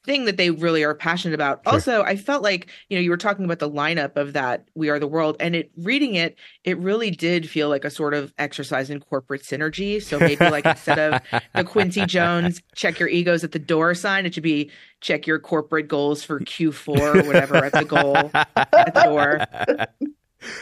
thing 0.08 0.24
that 0.24 0.38
they 0.38 0.50
really 0.50 0.82
are 0.82 0.94
passionate 0.94 1.34
about. 1.34 1.60
Sure. 1.64 1.74
Also, 1.74 2.02
I 2.02 2.16
felt 2.16 2.42
like, 2.42 2.68
you 2.88 2.96
know, 2.96 3.02
you 3.02 3.10
were 3.10 3.18
talking 3.18 3.44
about 3.44 3.58
the 3.58 3.70
lineup 3.70 4.16
of 4.16 4.32
that 4.32 4.66
We 4.74 4.88
Are 4.88 4.98
the 4.98 5.06
World 5.06 5.36
and 5.38 5.54
it 5.54 5.70
reading 5.76 6.14
it, 6.14 6.38
it 6.64 6.78
really 6.78 7.10
did 7.10 7.48
feel 7.48 7.68
like 7.68 7.84
a 7.84 7.90
sort 7.90 8.14
of 8.14 8.32
exercise 8.38 8.88
in 8.88 9.00
corporate 9.00 9.42
synergy. 9.42 10.02
So 10.02 10.18
maybe 10.18 10.48
like 10.48 10.64
instead 10.64 10.98
of 10.98 11.20
the 11.54 11.62
Quincy 11.62 12.06
Jones 12.06 12.62
check 12.74 12.98
your 12.98 13.10
egos 13.10 13.44
at 13.44 13.52
the 13.52 13.58
door 13.58 13.94
sign, 13.94 14.24
it 14.24 14.32
should 14.32 14.42
be 14.42 14.70
check 15.02 15.26
your 15.26 15.38
corporate 15.38 15.88
goals 15.88 16.24
for 16.24 16.40
Q4 16.40 16.98
or 16.98 17.26
whatever 17.26 17.56
at 17.56 17.72
the 17.72 17.84
goal 17.84 18.16
at 18.16 18.94
the 18.94 19.02
door. 19.04 19.86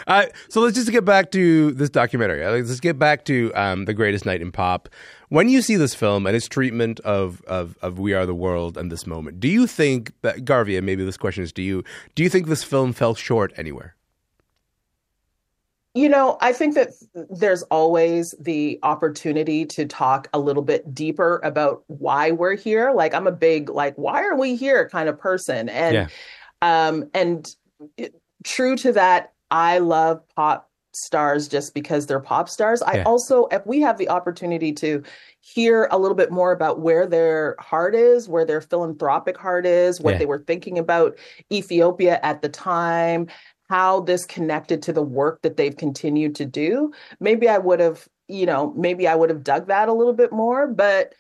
Uh, 0.07 0.25
so 0.49 0.61
let's 0.61 0.75
just 0.75 0.91
get 0.91 1.05
back 1.05 1.31
to 1.33 1.73
this 1.73 1.91
documentary. 1.91 2.45
Let's 2.45 2.81
get 2.81 2.99
back 2.99 3.25
to 3.27 3.53
um, 3.55 3.85
the 3.85 3.93
greatest 3.95 4.25
night 4.25 4.41
in 4.41 4.51
pop. 4.51 4.89
When 5.29 5.49
you 5.49 5.61
see 5.63 5.77
this 5.77 5.95
film 5.95 6.27
and 6.27 6.37
its 6.37 6.49
treatment 6.49 7.01
of, 7.01 7.43
of 7.43 7.77
of 7.83 7.99
We 7.99 8.15
Are 8.15 8.27
the 8.27 8.35
World 8.35 8.77
and 8.77 8.91
this 8.93 9.07
moment, 9.07 9.41
do 9.41 9.49
you 9.49 9.67
think 9.67 10.13
that 10.23 10.45
Garvia? 10.45 10.83
Maybe 10.83 11.05
this 11.05 11.17
question 11.17 11.43
is 11.43 11.53
to 11.55 11.63
you. 11.63 11.83
Do 12.15 12.23
you 12.23 12.29
think 12.29 12.47
this 12.47 12.63
film 12.63 12.93
fell 12.93 13.15
short 13.15 13.53
anywhere? 13.57 13.97
You 15.95 16.11
know, 16.11 16.37
I 16.43 16.53
think 16.53 16.75
that 16.75 16.91
there's 17.31 17.63
always 17.65 18.35
the 18.39 18.79
opportunity 18.83 19.65
to 19.65 19.87
talk 19.87 20.29
a 20.35 20.39
little 20.39 20.63
bit 20.63 20.95
deeper 20.95 21.41
about 21.43 21.85
why 21.87 22.33
we're 22.33 22.55
here. 22.55 22.93
Like 22.93 23.15
I'm 23.15 23.27
a 23.27 23.33
big 23.33 23.71
like 23.71 23.95
why 23.97 24.23
are 24.23 24.37
we 24.37 24.57
here 24.57 24.89
kind 24.91 25.09
of 25.09 25.19
person. 25.19 25.71
And 25.71 25.95
Yeah. 25.95 26.09
um 26.61 27.09
and 27.15 27.49
it- 27.97 28.15
true 28.45 28.77
to 28.77 28.93
that, 28.93 29.33
I 29.51 29.79
love 29.79 30.21
pop 30.37 30.71
stars 30.97 31.49
just 31.49 31.75
because 31.75 32.07
they're 32.07 32.21
pop 32.21 32.49
stars. 32.49 32.83
I 32.83 33.03
also 33.03 33.47
if 33.47 33.67
we 33.67 33.81
have 33.81 33.99
the 33.99 34.09
opportunity 34.09 34.73
to 34.75 35.03
hear 35.41 35.89
a 35.91 35.99
little 35.99 36.17
bit 36.17 36.31
more 36.31 36.53
about 36.53 36.81
where 36.81 37.07
their 37.07 37.57
heart 37.59 37.95
is, 37.95 38.29
where 38.29 38.45
their 38.45 38.61
philanthropic 38.61 39.37
heart 39.37 39.67
is, 39.67 40.01
what 40.01 40.13
Yeah. 40.15 40.19
they 40.19 40.27
were 40.27 40.43
thinking 40.47 40.79
about 40.79 41.19
Ethiopia 41.53 42.19
at 42.23 42.43
the 42.43 42.49
time, 42.49 43.29
how 43.69 44.01
this 44.01 44.25
connected 44.25 44.83
to 44.83 44.93
the 44.93 45.03
work 45.03 45.43
that 45.43 45.57
they've 45.57 45.77
continued 45.77 46.35
to 46.37 46.45
do. 46.45 46.93
Maybe 47.21 47.49
I 47.49 47.59
would 47.59 47.81
have, 47.81 48.09
you 48.29 48.47
know, 48.47 48.73
maybe 48.77 49.07
I 49.07 49.15
would 49.15 49.31
have 49.31 49.45
dug 49.45 49.69
that 49.69 49.89
a 49.89 49.93
little 49.93 50.13
bit 50.13 50.33
more, 50.33 50.67
but 50.67 51.15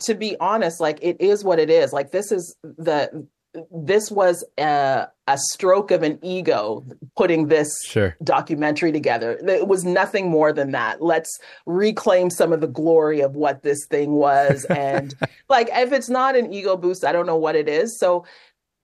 to 0.00 0.14
be 0.14 0.36
honest, 0.40 0.80
like 0.80 0.98
it 1.02 1.16
is 1.20 1.44
what 1.44 1.58
it 1.58 1.70
is. 1.70 1.92
Like 1.92 2.10
this 2.10 2.32
is 2.32 2.56
the 2.62 3.26
this 3.70 4.10
was 4.10 4.44
a, 4.58 5.06
a 5.26 5.38
stroke 5.52 5.90
of 5.90 6.02
an 6.02 6.18
ego 6.22 6.84
putting 7.16 7.48
this 7.48 7.70
Sure. 7.84 8.16
documentary 8.22 8.92
together. 8.92 9.38
It 9.46 9.66
was 9.68 9.84
nothing 9.84 10.30
more 10.30 10.52
than 10.52 10.72
that. 10.72 11.02
Let's 11.02 11.38
reclaim 11.66 12.30
some 12.30 12.52
of 12.52 12.60
the 12.60 12.66
glory 12.68 13.20
of 13.20 13.36
what 13.36 13.62
this 13.62 13.86
thing 13.90 14.12
was. 14.12 14.64
And 14.70 15.14
like, 15.48 15.68
if 15.72 15.92
it's 15.92 16.08
not 16.08 16.36
an 16.36 16.52
ego 16.52 16.76
boost, 16.76 17.04
I 17.04 17.12
don't 17.12 17.26
know 17.26 17.36
what 17.36 17.56
it 17.56 17.68
is. 17.68 17.98
So 17.98 18.24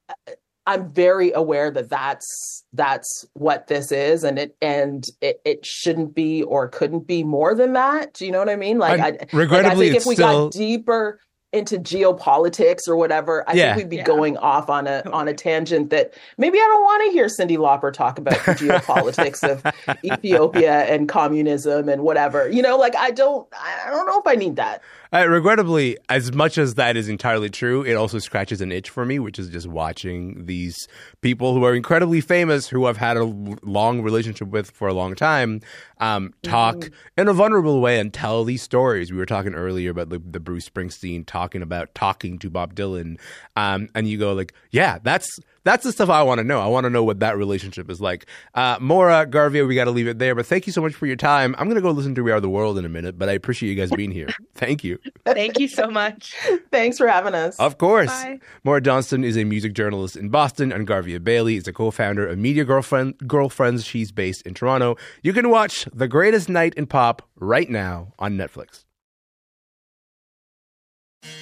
uh, 0.08 0.32
I'm 0.66 0.92
very 0.92 1.32
aware 1.32 1.70
that 1.72 1.88
that's 1.90 2.64
that's 2.72 3.26
what 3.34 3.66
this 3.66 3.90
is, 3.90 4.22
and 4.22 4.38
it 4.38 4.56
and 4.62 5.04
it, 5.20 5.40
it 5.44 5.66
shouldn't 5.66 6.14
be 6.14 6.44
or 6.44 6.68
couldn't 6.68 7.06
be 7.08 7.24
more 7.24 7.54
than 7.56 7.72
that. 7.72 8.14
Do 8.14 8.24
you 8.26 8.30
know 8.30 8.38
what 8.38 8.48
I 8.48 8.54
mean? 8.54 8.78
Like, 8.78 9.00
I- 9.00 9.06
I, 9.08 9.36
like, 9.36 9.50
I 9.66 9.74
think 9.74 9.96
if 9.96 10.06
we 10.06 10.14
still- 10.14 10.44
got 10.50 10.52
deeper 10.52 11.18
into 11.52 11.78
geopolitics 11.78 12.88
or 12.88 12.96
whatever, 12.96 13.44
I 13.48 13.52
Yeah. 13.52 13.74
think 13.74 13.76
we'd 13.76 13.90
be 13.90 13.96
Yeah. 13.96 14.04
going 14.04 14.36
off 14.38 14.70
on 14.70 14.86
a 14.86 15.02
on 15.12 15.28
a 15.28 15.34
tangent 15.34 15.90
that 15.90 16.14
maybe 16.38 16.58
I 16.58 16.62
don't 16.62 16.82
want 16.82 17.04
to 17.06 17.12
hear 17.12 17.26
Cyndi 17.26 17.58
Lauper 17.58 17.92
talk 17.92 18.18
about 18.18 18.42
the 18.44 18.52
geopolitics 18.54 19.42
of 19.48 19.62
Ethiopia 20.04 20.80
and 20.84 21.08
communism 21.08 21.88
and 21.88 22.02
whatever. 22.02 22.48
You 22.48 22.62
know, 22.62 22.76
like 22.78 22.96
I 22.96 23.10
don't 23.10 23.46
I 23.52 23.90
don't 23.90 24.06
know 24.06 24.18
if 24.18 24.26
I 24.26 24.34
need 24.34 24.56
that. 24.56 24.82
Uh, 25.14 25.26
regrettably, 25.28 25.98
as 26.08 26.32
much 26.32 26.56
as 26.56 26.74
that 26.74 26.96
is 26.96 27.08
entirely 27.08 27.50
true, 27.50 27.82
it 27.82 27.94
also 27.94 28.18
scratches 28.18 28.62
an 28.62 28.72
itch 28.72 28.88
for 28.88 29.04
me, 29.04 29.18
which 29.18 29.38
is 29.38 29.50
just 29.50 29.66
watching 29.66 30.46
these 30.46 30.88
people 31.20 31.52
who 31.52 31.64
are 31.64 31.74
incredibly 31.74 32.20
famous, 32.22 32.66
who 32.66 32.86
I've 32.86 32.96
had 32.96 33.18
a 33.18 33.24
long 33.62 34.00
relationship 34.00 34.48
with 34.48 34.70
for 34.70 34.88
a 34.88 34.94
long 34.94 35.14
time, 35.14 35.60
um, 36.00 36.32
talk 36.42 36.76
Mm-hmm. 36.76 37.20
in 37.20 37.28
a 37.28 37.34
vulnerable 37.34 37.80
way 37.80 38.00
and 38.00 38.12
tell 38.12 38.44
these 38.44 38.62
stories. 38.62 39.12
We 39.12 39.18
were 39.18 39.26
talking 39.26 39.54
earlier 39.54 39.90
about 39.90 40.08
the, 40.08 40.18
the 40.18 40.40
Bruce 40.40 40.68
Springsteen 40.68 41.26
talking 41.26 41.60
about 41.60 41.94
talking 41.94 42.38
to 42.38 42.48
Bob 42.48 42.74
Dylan, 42.74 43.18
um, 43.54 43.88
and 43.94 44.08
you 44.08 44.16
go 44.18 44.32
like, 44.32 44.54
yeah, 44.70 44.98
that's 45.02 45.28
that's 45.64 45.84
the 45.84 45.92
stuff 45.92 46.08
I 46.08 46.22
want 46.22 46.38
to 46.38 46.44
know. 46.44 46.60
I 46.60 46.66
want 46.66 46.84
to 46.84 46.90
know 46.90 47.04
what 47.04 47.20
that 47.20 47.36
relationship 47.36 47.90
is 47.90 48.00
like. 48.00 48.26
Uh, 48.54 48.76
Maura 48.80 49.26
Garvia, 49.26 49.66
we 49.66 49.74
got 49.74 49.84
to 49.84 49.90
leave 49.90 50.08
it 50.08 50.18
there. 50.18 50.34
But 50.34 50.46
thank 50.46 50.66
you 50.66 50.72
so 50.72 50.82
much 50.82 50.94
for 50.94 51.06
your 51.06 51.16
time. 51.16 51.54
I'm 51.58 51.68
gonna 51.68 51.80
go 51.80 51.90
listen 51.90 52.14
to 52.16 52.22
We 52.22 52.32
Are 52.32 52.40
the 52.40 52.48
World 52.50 52.78
in 52.78 52.84
a 52.84 52.88
minute, 52.88 53.18
but 53.18 53.28
I 53.28 53.32
appreciate 53.32 53.70
you 53.70 53.76
guys 53.76 53.90
being 53.90 54.10
here. 54.10 54.28
Thank 54.54 54.84
you. 54.84 54.98
Thank 55.24 55.58
you 55.58 55.68
so 55.68 55.88
much. 55.90 56.34
Thanks 56.70 56.98
for 56.98 57.08
having 57.08 57.34
us. 57.34 57.58
Of 57.58 57.78
course. 57.78 58.08
Bye. 58.08 58.38
Maura 58.64 58.80
Johnston 58.80 59.24
is 59.24 59.36
a 59.36 59.44
music 59.44 59.72
journalist 59.72 60.16
in 60.16 60.28
Boston, 60.28 60.72
and 60.72 60.86
Garvia 60.86 61.22
Bailey 61.22 61.56
is 61.56 61.66
a 61.66 61.72
co-founder 61.72 62.26
of 62.26 62.38
Media 62.38 62.64
Girlfriend 62.64 63.18
Girlfriends. 63.26 63.84
She's 63.84 64.12
based 64.12 64.42
in 64.42 64.54
Toronto. 64.54 64.96
You 65.22 65.32
can 65.32 65.50
watch 65.50 65.86
The 65.92 66.08
Greatest 66.08 66.48
Night 66.48 66.74
in 66.74 66.86
Pop 66.86 67.28
right 67.36 67.68
now 67.68 68.12
on 68.18 68.36
Netflix. 68.36 68.84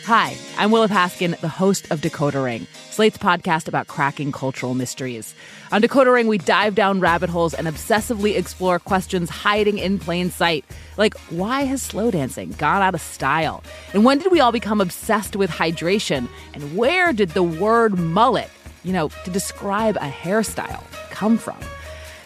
Hi, 0.04 0.36
I'm 0.58 0.72
Willa 0.72 0.88
Paskin, 0.88 1.38
the 1.40 1.48
host 1.48 1.90
of 1.90 2.00
Decoder 2.00 2.44
Ring, 2.44 2.66
Slate's 2.90 3.16
podcast 3.16 3.68
about 3.68 3.86
cracking 3.86 4.32
cultural 4.32 4.74
mysteries. 4.74 5.34
On 5.72 5.80
Decoder 5.80 6.12
Ring, 6.12 6.26
we 6.26 6.36
dive 6.36 6.74
down 6.74 7.00
rabbit 7.00 7.30
holes 7.30 7.54
and 7.54 7.66
obsessively 7.66 8.36
explore 8.36 8.78
questions 8.78 9.30
hiding 9.30 9.78
in 9.78 9.98
plain 9.98 10.30
sight. 10.30 10.64
Like, 10.96 11.16
why 11.30 11.62
has 11.62 11.80
slow 11.80 12.10
dancing 12.10 12.50
gone 12.58 12.82
out 12.82 12.94
of 12.94 13.00
style? 13.00 13.62
And 13.94 14.04
when 14.04 14.18
did 14.18 14.32
we 14.32 14.40
all 14.40 14.52
become 14.52 14.80
obsessed 14.80 15.36
with 15.36 15.48
hydration? 15.48 16.28
And 16.54 16.76
where 16.76 17.12
did 17.12 17.30
the 17.30 17.42
word 17.42 17.98
mullet, 17.98 18.50
you 18.82 18.92
know, 18.92 19.08
to 19.24 19.30
describe 19.30 19.96
a 19.96 20.10
hairstyle, 20.10 20.82
come 21.10 21.38
from? 21.38 21.58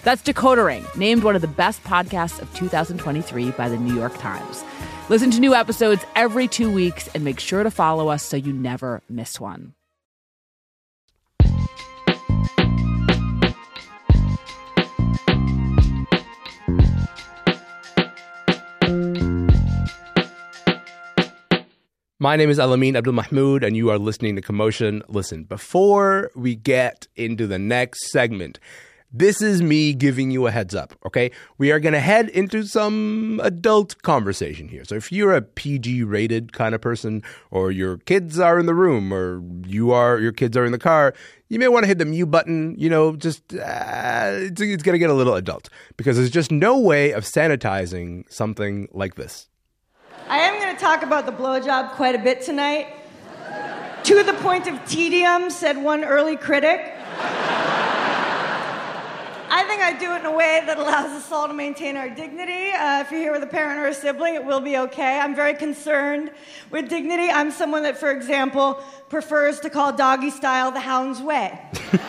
That's 0.05 0.23
Decoder 0.23 0.67
Ring, 0.67 0.85
named 0.97 1.25
one 1.25 1.35
of 1.35 1.41
the 1.41 1.49
best 1.49 1.83
podcasts 1.83 2.39
of 2.39 2.55
2023 2.55 3.53
by 3.53 3.71
the 3.71 3.79
New 3.79 3.95
York 3.95 4.15
Times. 4.19 4.63
Listen 5.09 5.31
to 5.31 5.41
new 5.41 5.55
episodes 5.55 6.05
every 6.15 6.47
two 6.47 6.71
weeks 6.71 7.09
and 7.15 7.25
make 7.25 7.41
sure 7.41 7.63
to 7.63 7.71
follow 7.71 8.09
us 8.09 8.23
so 8.23 8.37
you 8.37 8.53
never 8.53 9.01
miss 9.09 9.41
one. 9.41 9.73
My 22.21 22.37
name 22.37 22.51
is 22.51 22.59
Elamin 22.59 22.95
Abdul 22.95 23.15
Mahmoud, 23.15 23.65
and 23.65 23.75
you 23.75 23.89
are 23.89 23.99
listening 23.99 24.37
to 24.37 24.43
Commotion. 24.43 25.03
Listen, 25.09 25.45
before 25.45 26.31
we 26.37 26.55
get 26.55 27.07
into 27.17 27.47
the 27.47 27.59
next 27.59 28.11
segment, 28.11 28.59
this 29.17 29.41
is 29.41 29.63
me 29.63 29.95
giving 29.95 30.33
you 30.33 30.49
a 30.49 30.51
heads 30.51 30.75
up, 30.75 30.93
okay? 31.07 31.31
We 31.57 31.71
are 31.71 31.79
going 31.79 31.93
to 31.93 32.01
head 32.01 32.29
into 32.31 32.65
some 32.65 33.41
adult 33.45 34.03
conversation 34.03 34.67
here. 34.67 34.85
So 34.85 34.97
if 34.97 35.13
you're 35.13 35.33
a 35.35 35.41
PG 35.41 36.03
rated 36.03 36.53
kind 36.53 36.75
of 36.75 36.81
person, 36.81 37.23
or 37.53 37.71
your 37.71 37.99
kids 37.99 38.41
are 38.41 38.59
in 38.59 38.67
the 38.67 38.75
room, 38.75 39.15
or 39.15 39.41
you 39.65 39.93
are, 39.93 40.19
your 40.19 40.33
kids 40.33 40.57
are 40.57 40.65
in 40.65 40.73
the 40.73 40.81
car, 40.81 41.15
you 41.49 41.61
may 41.61 41.69
want 41.69 41.85
to 41.85 41.87
hit 41.87 41.99
the 41.99 42.05
mute 42.05 42.27
button. 42.27 42.75
You 42.77 42.91
know, 42.91 43.15
just, 43.15 43.55
uh, 43.55 44.31
it's, 44.35 44.61
it's 44.61 44.83
going 44.83 44.95
to 44.95 44.99
get 44.99 45.11
a 45.11 45.15
little 45.15 45.37
adult 45.37 45.69
because 45.97 46.17
there's 46.17 46.31
just 46.31 46.51
no 46.51 46.77
way 46.77 47.13
of 47.13 47.23
sanitizing 47.23 48.25
something 48.29 48.89
like 48.91 49.15
this. 49.15 49.47
I 50.29 50.39
am 50.39 50.61
going 50.61 50.75
to 50.75 50.81
talk 50.81 51.05
about 51.05 51.25
the 51.25 51.33
blowjob 51.33 51.93
quite 51.93 52.17
a 52.17 52.19
bit 52.19 52.43
tonight. 52.43 52.89
to 54.03 54.25
the 54.25 54.35
point 54.35 54.67
of 54.67 54.85
tedium, 54.89 55.51
said 55.51 55.79
one 55.79 56.03
early 56.03 56.37
critic. 56.37 56.93
I 59.81 59.97
do 59.99 60.13
it 60.15 60.21
in 60.21 60.27
a 60.27 60.33
way 60.33 60.63
that 60.67 60.79
allows 60.79 61.11
us 61.11 61.31
all 61.31 61.49
to 61.49 61.55
maintain 61.55 61.97
our 61.97 62.09
dignity. 62.09 62.71
Uh, 62.71 63.01
if 63.01 63.11
you're 63.11 63.21
here 63.21 63.33
with 63.33 63.43
a 63.43 63.47
parent 63.47 63.81
or 63.81 63.87
a 63.87 63.95
sibling, 63.95 64.35
it 64.35 64.45
will 64.45 64.61
be 64.61 64.77
okay. 64.77 65.19
I'm 65.19 65.35
very 65.35 65.55
concerned 65.55 66.31
with 66.71 66.89
dignity. 66.89 67.31
I'm 67.31 67.51
someone 67.51 67.83
that, 67.83 67.97
for 67.97 68.11
example, 68.11 68.83
prefers 69.09 69.61
to 69.61 69.71
call 69.71 69.93
doggy 69.93 70.31
style 70.31 70.71
the 70.71 70.81
hound's 70.81 71.21
way. 71.21 71.61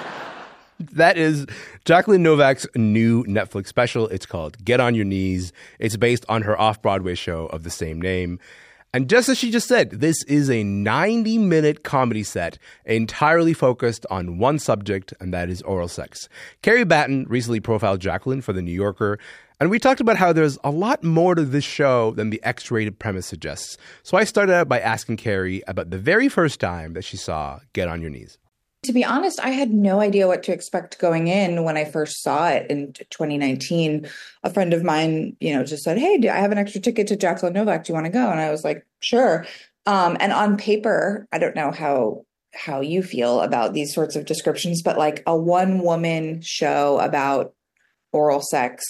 That 0.78 1.18
is 1.18 1.46
Jacqueline 1.86 2.22
Novak's 2.22 2.68
new 2.76 3.24
Netflix 3.26 3.68
special. 3.68 4.08
It's 4.10 4.26
called 4.26 4.64
Get 4.64 4.82
on 4.82 4.94
Your 4.94 5.06
Knees. 5.06 5.54
It's 5.80 5.96
based 5.96 6.26
on 6.28 6.42
her 6.42 6.60
off 6.60 6.82
Broadway 6.82 7.16
show 7.16 7.46
of 7.48 7.64
the 7.64 7.70
same 7.70 8.02
name. 8.02 8.40
And 8.96 9.10
just 9.10 9.28
as 9.28 9.38
she 9.38 9.52
just 9.52 9.68
said, 9.68 9.90
this 9.90 10.24
is 10.24 10.50
a 10.50 10.64
90 10.64 11.38
minute 11.40 11.84
comedy 11.84 12.24
set 12.24 12.58
entirely 12.86 13.54
focused 13.54 14.06
on 14.10 14.38
one 14.38 14.58
subject, 14.58 15.14
and 15.20 15.34
that 15.34 15.50
is 15.50 15.62
oral 15.64 15.90
sex. 15.90 16.30
Carrie 16.62 16.86
Battan 16.86 17.26
recently 17.28 17.60
profiled 17.60 18.00
Jacqueline 18.00 18.40
for 18.40 18.54
The 18.54 18.62
New 18.62 18.72
Yorker, 18.72 19.20
and 19.60 19.70
we 19.70 19.80
talked 19.80 20.00
about 20.00 20.16
how 20.16 20.32
there's 20.32 20.58
a 20.64 20.72
lot 20.72 21.04
more 21.04 21.36
to 21.36 21.44
this 21.44 21.66
show 21.66 22.12
than 22.12 22.30
the 22.30 22.42
X 22.42 22.72
rated 22.72 22.98
premise 22.98 23.26
suggests. 23.26 23.78
So 24.04 24.16
I 24.16 24.24
started 24.24 24.54
out 24.54 24.70
by 24.70 24.80
asking 24.80 25.18
Carrie 25.18 25.62
about 25.68 25.90
the 25.90 26.00
very 26.00 26.30
first 26.30 26.62
time 26.62 26.94
that 26.94 27.04
she 27.04 27.18
saw 27.18 27.60
Get 27.74 27.90
on 27.90 28.00
Your 28.00 28.12
Knees. 28.12 28.38
To 28.86 28.94
be 28.94 29.04
honest, 29.04 29.40
I 29.40 29.50
had 29.50 29.72
no 29.72 30.00
idea 30.00 30.28
what 30.28 30.44
to 30.44 30.54
expect 30.54 31.00
going 31.00 31.28
in 31.28 31.64
when 31.64 31.76
I 31.76 31.86
first 31.86 32.22
saw 32.22 32.50
it 32.50 32.70
in 32.70 32.94
2019. 32.94 34.08
A 34.44 34.50
friend 34.52 34.74
of 34.76 34.84
mine, 34.84 35.36
you 35.40 35.54
know, 35.54 35.64
just 35.64 35.84
said, 35.84 35.98
"Hey, 35.98 36.20
do 36.20 36.30
I 36.30 36.36
have 36.36 36.52
an 36.52 36.60
extra 36.60 36.80
ticket 36.80 37.08
to 37.08 37.16
Jacqueline 37.16 37.54
Novak? 37.54 37.84
Do 37.84 37.92
you 37.92 37.96
want 37.96 38.06
to 38.06 38.12
go?" 38.12 38.30
And 38.30 38.40
I 38.40 38.52
was 38.52 38.64
like, 38.64 38.86
"Sure." 39.00 39.46
Um, 39.88 40.18
and 40.20 40.32
on 40.32 40.58
paper, 40.58 41.28
I 41.32 41.40
don't 41.40 41.56
know 41.56 41.72
how 41.72 42.26
how 42.54 42.80
you 42.80 43.02
feel 43.02 43.42
about 43.42 43.74
these 43.74 43.94
sorts 43.94 44.16
of 44.16 44.26
descriptions, 44.26 44.82
but 44.84 44.98
like 44.98 45.24
a 45.26 45.36
one 45.36 45.80
woman 45.80 46.42
show 46.42 47.00
about 47.00 47.54
oral 48.14 48.42
sex 48.42 48.84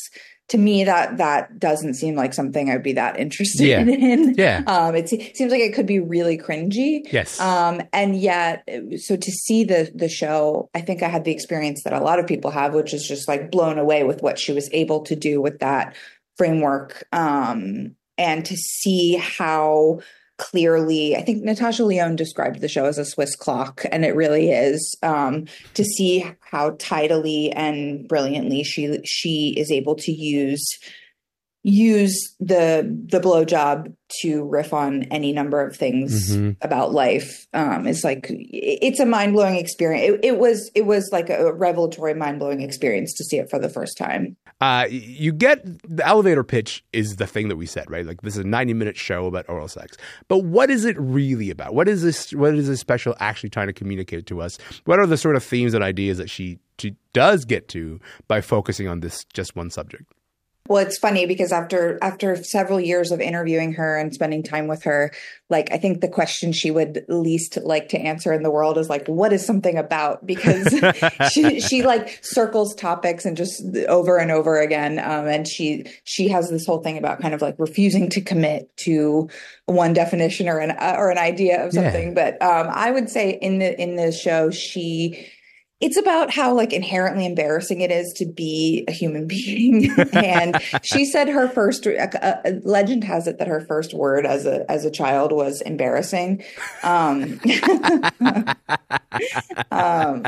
to 0.49 0.57
me 0.59 0.83
that 0.83 1.17
that 1.17 1.57
doesn't 1.57 1.95
seem 1.95 2.15
like 2.15 2.33
something 2.33 2.69
I'd 2.69 2.83
be 2.83 2.93
that 2.93 3.19
interested 3.19 3.65
Yeah. 3.67 3.79
in. 3.81 4.35
Yeah. 4.35 4.61
Um, 4.67 4.95
it 4.95 5.09
se- 5.09 5.33
seems 5.33 5.51
like 5.51 5.61
it 5.61 5.73
could 5.73 5.87
be 5.87 5.99
really 5.99 6.37
cringy. 6.37 7.01
Yes. 7.11 7.39
Um, 7.39 7.81
and 7.91 8.15
yet, 8.15 8.67
so 8.97 9.15
to 9.15 9.31
see 9.31 9.63
the 9.63 9.91
the 9.95 10.07
show, 10.09 10.69
I 10.75 10.81
think 10.81 11.01
I 11.01 11.07
had 11.07 11.23
the 11.23 11.31
experience 11.31 11.83
that 11.83 11.93
a 11.93 11.99
lot 11.99 12.19
of 12.19 12.27
people 12.27 12.51
have, 12.51 12.73
which 12.75 12.93
is 12.93 13.07
just 13.07 13.27
like 13.27 13.49
blown 13.49 13.79
away 13.79 14.03
with 14.03 14.21
what 14.21 14.37
she 14.37 14.51
was 14.53 14.69
able 14.71 15.01
to 15.03 15.15
do 15.15 15.41
with 15.41 15.59
that 15.59 15.95
framework, 16.37 17.05
um, 17.11 17.95
and 18.17 18.45
to 18.45 18.55
see 18.55 19.15
how 19.15 19.99
clearly 20.37 21.15
i 21.15 21.21
think 21.21 21.43
natasha 21.43 21.83
lyonne 21.83 22.15
described 22.15 22.59
the 22.61 22.67
show 22.67 22.85
as 22.85 22.97
a 22.97 23.05
swiss 23.05 23.35
clock 23.35 23.85
and 23.91 24.03
it 24.03 24.15
really 24.15 24.51
is 24.51 24.95
um, 25.01 25.45
to 25.73 25.83
see 25.83 26.25
how 26.51 26.71
tidily 26.71 27.51
and 27.51 28.07
brilliantly 28.07 28.63
she 28.63 28.99
she 29.05 29.53
is 29.57 29.71
able 29.71 29.95
to 29.95 30.11
use 30.11 30.77
use 31.67 32.35
the 32.39 32.85
the 33.09 33.19
blowjob 33.19 33.91
to 34.21 34.43
riff 34.45 34.71
on 34.71 35.01
any 35.09 35.33
number 35.33 35.65
of 35.65 35.75
things 35.75 36.35
Mhm. 36.37 36.57
about 36.61 36.93
life 36.93 37.47
um 37.55 37.87
it's 37.87 38.03
like 38.03 38.27
it's 38.29 38.99
a 38.99 39.05
mind-blowing 39.05 39.55
experience 39.55 40.13
it, 40.13 40.25
it 40.33 40.37
was 40.37 40.69
it 40.75 40.85
was 40.85 41.09
like 41.11 41.31
a 41.31 41.51
revelatory 41.51 42.13
mind-blowing 42.13 42.61
experience 42.61 43.13
to 43.13 43.23
see 43.23 43.37
it 43.37 43.49
for 43.49 43.57
the 43.57 43.67
first 43.69 43.97
time 43.97 44.37
Uh, 44.61 44.85
you 44.89 45.33
get 45.33 45.65
the 45.89 46.05
elevator 46.07 46.43
pitch 46.43 46.85
is 46.93 47.17
the 47.17 47.27
thing 47.27 47.49
that 47.49 47.57
we 47.57 47.65
said, 47.65 47.91
right? 47.91 48.05
Like 48.05 48.21
this 48.21 48.37
is 48.37 48.45
a 48.45 48.47
90 48.47 48.73
minute 48.73 48.95
show 48.95 49.25
about 49.25 49.43
oral 49.49 49.67
sex. 49.67 49.97
But 50.29 50.45
what 50.45 50.69
is 50.69 50.85
it 50.85 50.95
really 50.97 51.49
about? 51.49 51.73
What 51.75 51.89
is 51.89 52.03
this 52.03 52.31
what 52.31 52.55
is 52.55 52.67
this 52.67 52.79
special 52.79 53.15
actually 53.19 53.49
trying 53.49 53.67
to 53.67 53.73
communicate 53.73 54.25
to 54.27 54.41
us? 54.41 54.57
What 54.85 54.97
are 54.99 55.05
the 55.07 55.17
sort 55.17 55.35
of 55.35 55.43
themes 55.43 55.73
and 55.73 55.83
ideas 55.83 56.17
that 56.19 56.29
she 56.29 56.59
she 56.79 56.95
does 57.11 57.43
get 57.43 57.67
to 57.75 57.99
by 58.29 58.39
focusing 58.39 58.87
on 58.87 59.01
this 59.01 59.25
just 59.33 59.57
one 59.57 59.69
subject? 59.71 60.05
Well, 60.67 60.83
it's 60.83 60.97
funny 60.97 61.27
because 61.27 61.51
after 61.51 61.99
after 62.01 62.35
several 62.43 62.79
years 62.79 63.11
of 63.11 63.21
interviewing 63.21 63.73
her 63.73 63.97
and 63.97 64.11
spending 64.11 64.41
time 64.41 64.67
with 64.67 64.83
her, 64.83 65.13
like 65.47 65.71
I 65.71 65.77
think 65.77 66.01
the 66.01 66.07
question 66.07 66.53
she 66.53 66.71
would 66.71 67.05
least 67.07 67.57
like 67.61 67.89
to 67.89 67.99
answer 67.99 68.33
in 68.33 68.41
the 68.41 68.49
world 68.49 68.79
is 68.79 68.89
like, 68.89 69.05
"What 69.07 69.31
is 69.31 69.45
something 69.45 69.77
about?" 69.77 70.25
Because 70.25 70.73
she 71.21 71.59
she 71.59 71.83
like 71.83 72.19
circles 72.23 72.73
topics 72.73 73.25
and 73.25 73.37
just 73.37 73.63
over 73.87 74.17
and 74.17 74.31
over 74.31 74.59
again, 74.59 74.97
um, 74.97 75.27
and 75.27 75.47
she 75.47 75.85
she 76.03 76.29
has 76.29 76.49
this 76.49 76.65
whole 76.65 76.81
thing 76.81 76.97
about 76.97 77.21
kind 77.21 77.35
of 77.35 77.43
like 77.43 77.55
refusing 77.59 78.09
to 78.09 78.21
commit 78.21 78.75
to 78.77 79.29
one 79.65 79.93
definition 79.93 80.49
or 80.49 80.57
an 80.57 80.71
uh, 80.71 80.95
or 80.97 81.11
an 81.11 81.19
idea 81.19 81.63
of 81.63 81.73
Yeah. 81.75 81.83
something. 81.83 82.15
But 82.15 82.41
um, 82.41 82.69
I 82.71 82.89
would 82.89 83.09
say 83.11 83.37
in 83.39 83.59
the 83.59 83.79
in 83.79 83.97
the 83.97 84.11
show 84.11 84.49
she 84.49 85.27
it's 85.81 85.97
about 85.97 86.31
how 86.31 86.53
like 86.53 86.71
inherently 86.71 87.25
embarrassing 87.25 87.81
it 87.81 87.91
is 87.91 88.13
to 88.13 88.25
be 88.25 88.85
a 88.87 88.91
human 88.91 89.27
being 89.35 89.91
and 90.13 90.61
she 90.81 91.05
said 91.05 91.27
her 91.27 91.47
first 91.47 91.85
uh, 91.85 92.07
uh, 92.21 92.51
legend 92.63 93.03
has 93.03 93.27
it 93.27 93.37
that 93.39 93.47
her 93.47 93.61
first 93.61 93.93
word 93.93 94.25
as 94.25 94.45
a 94.45 94.69
as 94.71 94.85
a 94.85 94.91
child 94.91 95.31
was 95.31 95.61
embarrassing 95.61 96.43
um, 96.83 97.39
um 99.71 100.25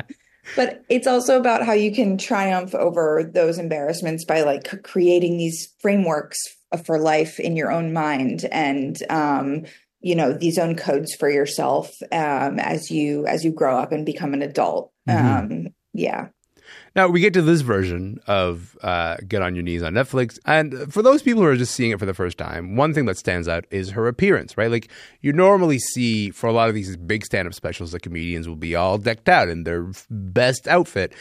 but 0.55 0.83
it's 0.89 1.07
also 1.07 1.37
about 1.37 1.65
how 1.65 1.73
you 1.73 1.91
can 1.91 2.17
triumph 2.17 2.73
over 2.73 3.29
those 3.33 3.57
embarrassments 3.57 4.23
by 4.25 4.41
like 4.41 4.83
creating 4.83 5.37
these 5.37 5.73
frameworks 5.79 6.37
for 6.85 6.99
life 6.99 7.39
in 7.39 7.55
your 7.55 7.71
own 7.71 7.93
mind 7.93 8.45
and 8.51 9.01
um 9.09 9.63
you 9.99 10.15
know 10.15 10.31
these 10.31 10.57
own 10.57 10.75
codes 10.75 11.15
for 11.15 11.29
yourself 11.29 11.95
um, 12.11 12.59
as 12.59 12.91
you 12.91 13.25
as 13.25 13.43
you 13.43 13.51
grow 13.51 13.77
up 13.77 13.91
and 13.91 14.05
become 14.05 14.33
an 14.33 14.41
adult. 14.41 14.91
Mhm. 15.07 15.67
Um, 15.67 15.67
yeah. 15.93 16.27
Now 16.97 17.07
we 17.07 17.21
get 17.21 17.33
to 17.33 17.41
this 17.41 17.61
version 17.61 18.19
of 18.27 18.77
uh, 18.81 19.17
Get 19.27 19.41
on 19.41 19.55
Your 19.55 19.63
Knees 19.63 19.83
on 19.83 19.93
Netflix, 19.93 20.37
and 20.45 20.91
for 20.91 21.01
those 21.01 21.21
people 21.21 21.41
who 21.41 21.47
are 21.47 21.55
just 21.55 21.73
seeing 21.73 21.91
it 21.91 21.99
for 21.99 22.05
the 22.05 22.13
first 22.13 22.37
time, 22.37 22.75
one 22.75 22.93
thing 22.93 23.05
that 23.05 23.17
stands 23.17 23.47
out 23.47 23.65
is 23.71 23.91
her 23.91 24.07
appearance. 24.07 24.57
Right, 24.57 24.69
like 24.69 24.89
you 25.21 25.31
normally 25.31 25.79
see 25.79 26.29
for 26.31 26.47
a 26.47 26.51
lot 26.51 26.67
of 26.67 26.75
these 26.75 26.97
big 26.97 27.23
stand-up 27.23 27.53
specials, 27.53 27.91
the 27.93 27.99
comedians 27.99 28.49
will 28.49 28.57
be 28.57 28.75
all 28.75 28.97
decked 28.97 29.29
out 29.29 29.47
in 29.47 29.63
their 29.63 29.89
best 30.09 30.67
outfit. 30.67 31.13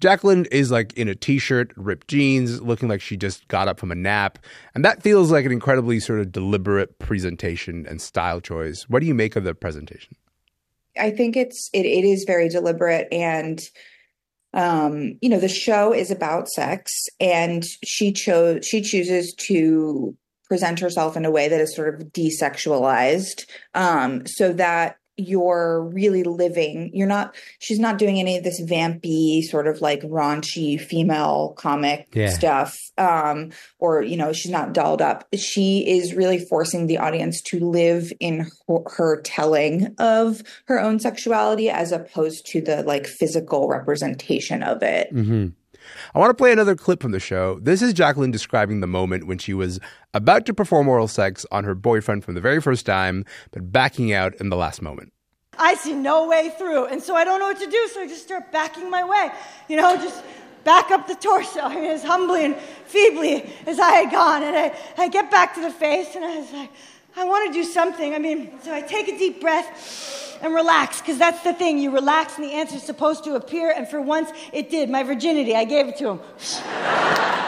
Jacqueline 0.00 0.46
is 0.50 0.70
like 0.70 0.92
in 0.94 1.08
a 1.08 1.14
t-shirt, 1.14 1.72
ripped 1.76 2.08
jeans, 2.08 2.60
looking 2.62 2.88
like 2.88 3.00
she 3.00 3.16
just 3.16 3.46
got 3.48 3.68
up 3.68 3.78
from 3.78 3.90
a 3.90 3.94
nap, 3.94 4.38
and 4.74 4.84
that 4.84 5.02
feels 5.02 5.30
like 5.30 5.44
an 5.44 5.52
incredibly 5.52 6.00
sort 6.00 6.20
of 6.20 6.32
deliberate 6.32 6.98
presentation 6.98 7.86
and 7.86 8.00
style 8.00 8.40
choice. 8.40 8.84
What 8.88 9.00
do 9.00 9.06
you 9.06 9.14
make 9.14 9.36
of 9.36 9.44
the 9.44 9.54
presentation? 9.54 10.16
I 10.98 11.10
think 11.10 11.36
it's 11.36 11.70
it, 11.72 11.86
it 11.86 12.04
is 12.04 12.24
very 12.24 12.48
deliberate 12.48 13.08
and 13.12 13.60
um 14.54 15.18
you 15.20 15.28
know 15.28 15.40
the 15.40 15.48
show 15.48 15.92
is 15.92 16.10
about 16.10 16.48
sex 16.48 17.08
and 17.20 17.64
she 17.84 18.12
chose 18.12 18.66
she 18.66 18.80
chooses 18.80 19.34
to 19.34 20.16
present 20.48 20.78
herself 20.78 21.16
in 21.16 21.24
a 21.24 21.30
way 21.30 21.48
that 21.48 21.60
is 21.60 21.74
sort 21.74 21.94
of 21.94 22.08
desexualized. 22.08 23.46
Um 23.74 24.26
so 24.26 24.52
that 24.52 24.96
you're 25.16 25.82
really 25.82 26.22
living 26.22 26.90
you're 26.92 27.06
not 27.06 27.34
she's 27.58 27.78
not 27.78 27.96
doing 27.98 28.18
any 28.18 28.36
of 28.36 28.44
this 28.44 28.60
vampy 28.60 29.42
sort 29.42 29.66
of 29.66 29.80
like 29.80 30.02
raunchy 30.02 30.78
female 30.80 31.54
comic 31.56 32.06
Yeah. 32.12 32.28
stuff 32.30 32.76
um 32.98 33.50
or 33.78 34.02
you 34.02 34.16
know 34.16 34.32
she's 34.32 34.50
not 34.52 34.74
dolled 34.74 35.00
up 35.00 35.26
she 35.34 35.88
is 35.88 36.14
really 36.14 36.38
forcing 36.38 36.86
the 36.86 36.98
audience 36.98 37.40
to 37.42 37.58
live 37.60 38.12
in 38.20 38.46
her, 38.68 38.78
her 38.86 39.20
telling 39.22 39.94
of 39.98 40.42
her 40.66 40.78
own 40.80 40.98
sexuality 41.00 41.70
as 41.70 41.92
opposed 41.92 42.46
to 42.48 42.60
the 42.60 42.82
like 42.82 43.06
physical 43.06 43.68
representation 43.68 44.62
of 44.62 44.82
it 44.82 45.12
Mm-hmm. 45.14 45.48
I 46.14 46.18
want 46.18 46.30
to 46.30 46.34
play 46.34 46.52
another 46.52 46.74
clip 46.74 47.02
from 47.02 47.12
the 47.12 47.20
show. 47.20 47.58
This 47.60 47.82
is 47.82 47.92
Jacqueline 47.92 48.30
describing 48.30 48.80
the 48.80 48.86
moment 48.86 49.26
when 49.26 49.38
she 49.38 49.54
was 49.54 49.80
about 50.14 50.46
to 50.46 50.54
perform 50.54 50.88
oral 50.88 51.08
sex 51.08 51.44
on 51.50 51.64
her 51.64 51.74
boyfriend 51.74 52.24
from 52.24 52.34
the 52.34 52.40
very 52.40 52.60
first 52.60 52.86
time, 52.86 53.24
but 53.50 53.72
backing 53.72 54.12
out 54.12 54.34
in 54.36 54.48
the 54.48 54.56
last 54.56 54.82
moment. 54.82 55.12
I 55.58 55.74
see 55.74 55.94
no 55.94 56.28
way 56.28 56.52
through. 56.58 56.86
And 56.86 57.02
so 57.02 57.14
I 57.14 57.24
don't 57.24 57.40
know 57.40 57.46
what 57.46 57.60
to 57.60 57.70
do, 57.70 57.88
so 57.92 58.02
I 58.02 58.06
just 58.06 58.22
start 58.22 58.52
backing 58.52 58.90
my 58.90 59.04
way. 59.04 59.30
You 59.68 59.76
know, 59.76 59.96
just 59.96 60.22
back 60.64 60.90
up 60.90 61.06
the 61.06 61.14
torso. 61.14 61.60
I 61.60 61.74
mean, 61.74 61.84
as 61.84 62.02
humbly 62.02 62.44
and 62.44 62.56
feebly 62.86 63.50
as 63.66 63.78
I 63.78 63.90
had 63.90 64.10
gone. 64.10 64.42
And 64.42 64.56
I, 64.56 64.76
I 64.98 65.08
get 65.08 65.30
back 65.30 65.54
to 65.54 65.60
the 65.60 65.70
face, 65.70 66.14
and 66.14 66.24
I 66.24 66.38
was 66.38 66.52
like, 66.52 66.70
I 67.16 67.24
want 67.24 67.46
to 67.46 67.52
do 67.52 67.64
something. 67.64 68.14
I 68.14 68.18
mean, 68.18 68.52
so 68.62 68.74
I 68.74 68.82
take 68.82 69.08
a 69.08 69.16
deep 69.16 69.40
breath 69.40 70.25
and 70.42 70.54
relax, 70.54 71.00
because 71.00 71.18
that's 71.18 71.42
the 71.42 71.52
thing. 71.52 71.78
You 71.78 71.90
relax, 71.90 72.36
and 72.36 72.44
the 72.44 72.52
answer's 72.52 72.82
supposed 72.82 73.24
to 73.24 73.34
appear. 73.34 73.72
And 73.76 73.88
for 73.88 74.00
once, 74.00 74.30
it 74.52 74.70
did. 74.70 74.90
My 74.90 75.02
virginity, 75.02 75.54
I 75.54 75.64
gave 75.64 75.88
it 75.88 75.96
to 75.98 76.10
him. 76.10 76.20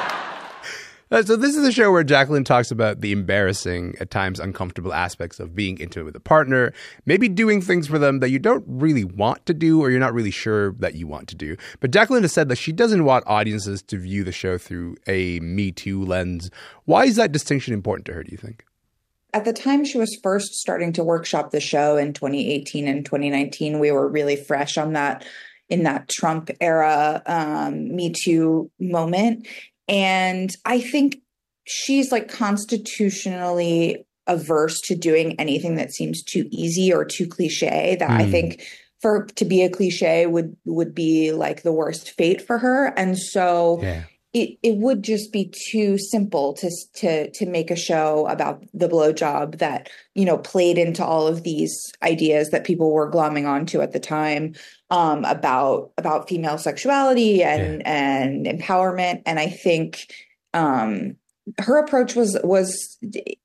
So 1.11 1.37
this 1.37 1.57
is 1.57 1.67
a 1.67 1.73
show 1.73 1.91
where 1.91 2.05
Jacqueline 2.05 2.45
talks 2.45 2.71
about 2.71 3.01
the 3.01 3.13
embarrassing, 3.13 3.95
at 3.99 4.11
times 4.11 4.39
uncomfortable 4.39 4.93
aspects 4.93 5.41
of 5.41 5.55
being 5.55 5.79
intimate 5.79 6.05
with 6.05 6.17
a 6.17 6.21
partner, 6.21 6.75
maybe 7.07 7.31
doing 7.31 7.63
things 7.63 7.87
for 7.87 7.99
them 7.99 8.19
that 8.21 8.29
you 8.29 8.39
don't 8.39 8.63
really 8.69 9.05
want 9.05 9.47
to 9.47 9.55
do 9.55 9.81
or 9.81 9.91
you're 9.91 10.01
not 10.01 10.13
really 10.13 10.31
sure 10.31 10.73
that 10.73 10.97
you 10.97 11.07
want 11.07 11.27
to 11.29 11.35
do. 11.35 11.57
But 11.81 11.93
Jacqueline 11.93 12.25
has 12.25 12.35
said 12.35 12.51
that 12.51 12.57
she 12.57 12.73
doesn't 12.73 13.07
want 13.07 13.25
audiences 13.27 13.81
to 13.85 13.97
view 13.97 14.23
the 14.23 14.33
show 14.33 14.59
through 14.59 14.97
a 15.07 15.41
Me 15.41 15.73
Too 15.73 16.05
lens. 16.05 16.51
Why 16.85 17.07
is 17.07 17.17
that 17.17 17.33
distinction 17.33 17.73
important 17.73 18.05
to 18.07 18.13
her, 18.13 18.23
do 18.23 18.31
you 18.31 18.37
think? 18.37 18.67
At 19.35 19.45
the 19.45 19.53
time 19.53 19.85
she 19.85 19.99
was 19.99 20.19
first 20.23 20.55
starting 20.55 20.93
to 20.95 21.05
workshop 21.05 21.51
the 21.51 21.61
show 21.61 21.97
in 21.97 22.13
2018 22.13 22.89
and 22.89 23.05
2019 23.05 23.79
we 23.79 23.91
were 23.91 24.09
really 24.09 24.37
fresh 24.37 24.77
on 24.79 24.95
that 24.95 25.25
in 25.69 25.83
that 25.83 26.09
trump 26.09 26.51
era 26.61 27.23
um, 27.27 27.95
me 27.95 28.13
too 28.25 28.71
moment 28.81 29.47
and 29.89 30.55
i 30.65 30.81
think 30.81 31.19
she's 31.67 32.11
like 32.11 32.29
constitutionally 32.29 34.05
averse 34.27 34.79
to 34.85 34.95
doing 34.95 35.39
anything 35.41 35.77
that 35.77 35.93
seems 35.93 36.23
too 36.23 36.47
easy 36.51 36.93
or 36.93 37.05
too 37.05 37.27
cliche 37.27 37.97
that 37.99 38.11
i 38.11 38.25
Mm. 38.25 38.31
think 38.31 38.63
for 39.01 39.27
to 39.37 39.45
be 39.45 39.63
a 39.63 39.71
cliche 39.71 40.27
would 40.27 40.57
would 40.65 40.95
be 40.95 41.33
like 41.33 41.63
the 41.63 41.73
worst 41.73 42.11
fate 42.13 42.41
for 42.47 42.59
her 42.59 42.87
and 42.97 43.19
so 43.19 43.79
Yeah. 43.83 44.05
It 44.35 44.59
it 44.63 44.77
would 44.77 45.03
just 45.03 45.33
be 45.33 45.51
too 45.71 45.97
simple 45.97 46.53
to 46.55 46.71
to 46.95 47.31
to 47.31 47.47
make 47.47 47.71
a 47.71 47.77
show 47.77 48.27
about 48.27 48.63
the 48.75 48.89
blowjob 48.89 49.59
that 49.59 49.89
you 50.15 50.25
know 50.25 50.37
played 50.37 50.77
into 50.77 51.05
all 51.05 51.27
of 51.27 51.45
these 51.45 51.75
ideas 52.03 52.51
that 52.51 52.65
people 52.65 52.93
were 52.93 53.11
glomming 53.11 53.49
onto 53.49 53.81
at 53.81 53.93
the 53.93 54.01
time 54.01 54.55
um, 54.91 55.25
about 55.25 55.93
about 55.97 56.29
female 56.29 56.59
sexuality 56.59 57.43
and 57.43 57.87
and 57.87 58.47
empowerment. 58.47 59.23
And 59.25 59.39
I 59.39 59.49
think 59.49 60.13
um, 60.53 61.17
her 61.59 61.79
approach 61.79 62.15
was 62.15 62.39
was 62.45 62.99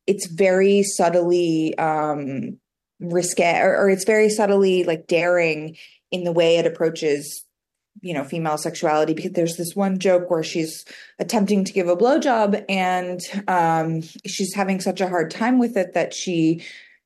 it's 0.05 0.27
very 0.27 0.83
subtly 0.83 1.77
um, 1.77 2.57
risque 2.99 3.59
or, 3.59 3.77
or 3.77 3.89
it's 3.89 4.05
very 4.05 4.29
subtly 4.29 4.83
like 4.83 5.07
daring 5.07 5.77
in 6.11 6.23
the 6.23 6.31
way 6.31 6.57
it 6.57 6.67
approaches 6.67 7.45
you 8.01 8.13
know 8.13 8.23
female 8.23 8.57
sexuality 8.57 9.13
because 9.13 9.31
there's 9.31 9.55
this 9.57 9.75
one 9.75 9.99
joke 9.99 10.29
where 10.29 10.43
she's 10.43 10.83
attempting 11.19 11.63
to 11.63 11.71
give 11.73 11.87
a 11.87 11.95
blowjob 11.95 12.63
and 12.67 13.19
um 13.47 14.01
she's 14.25 14.53
having 14.55 14.79
such 14.81 14.99
a 15.01 15.07
hard 15.07 15.29
time 15.31 15.59
with 15.59 15.77
it 15.77 15.93
that 15.93 16.13
she 16.13 16.61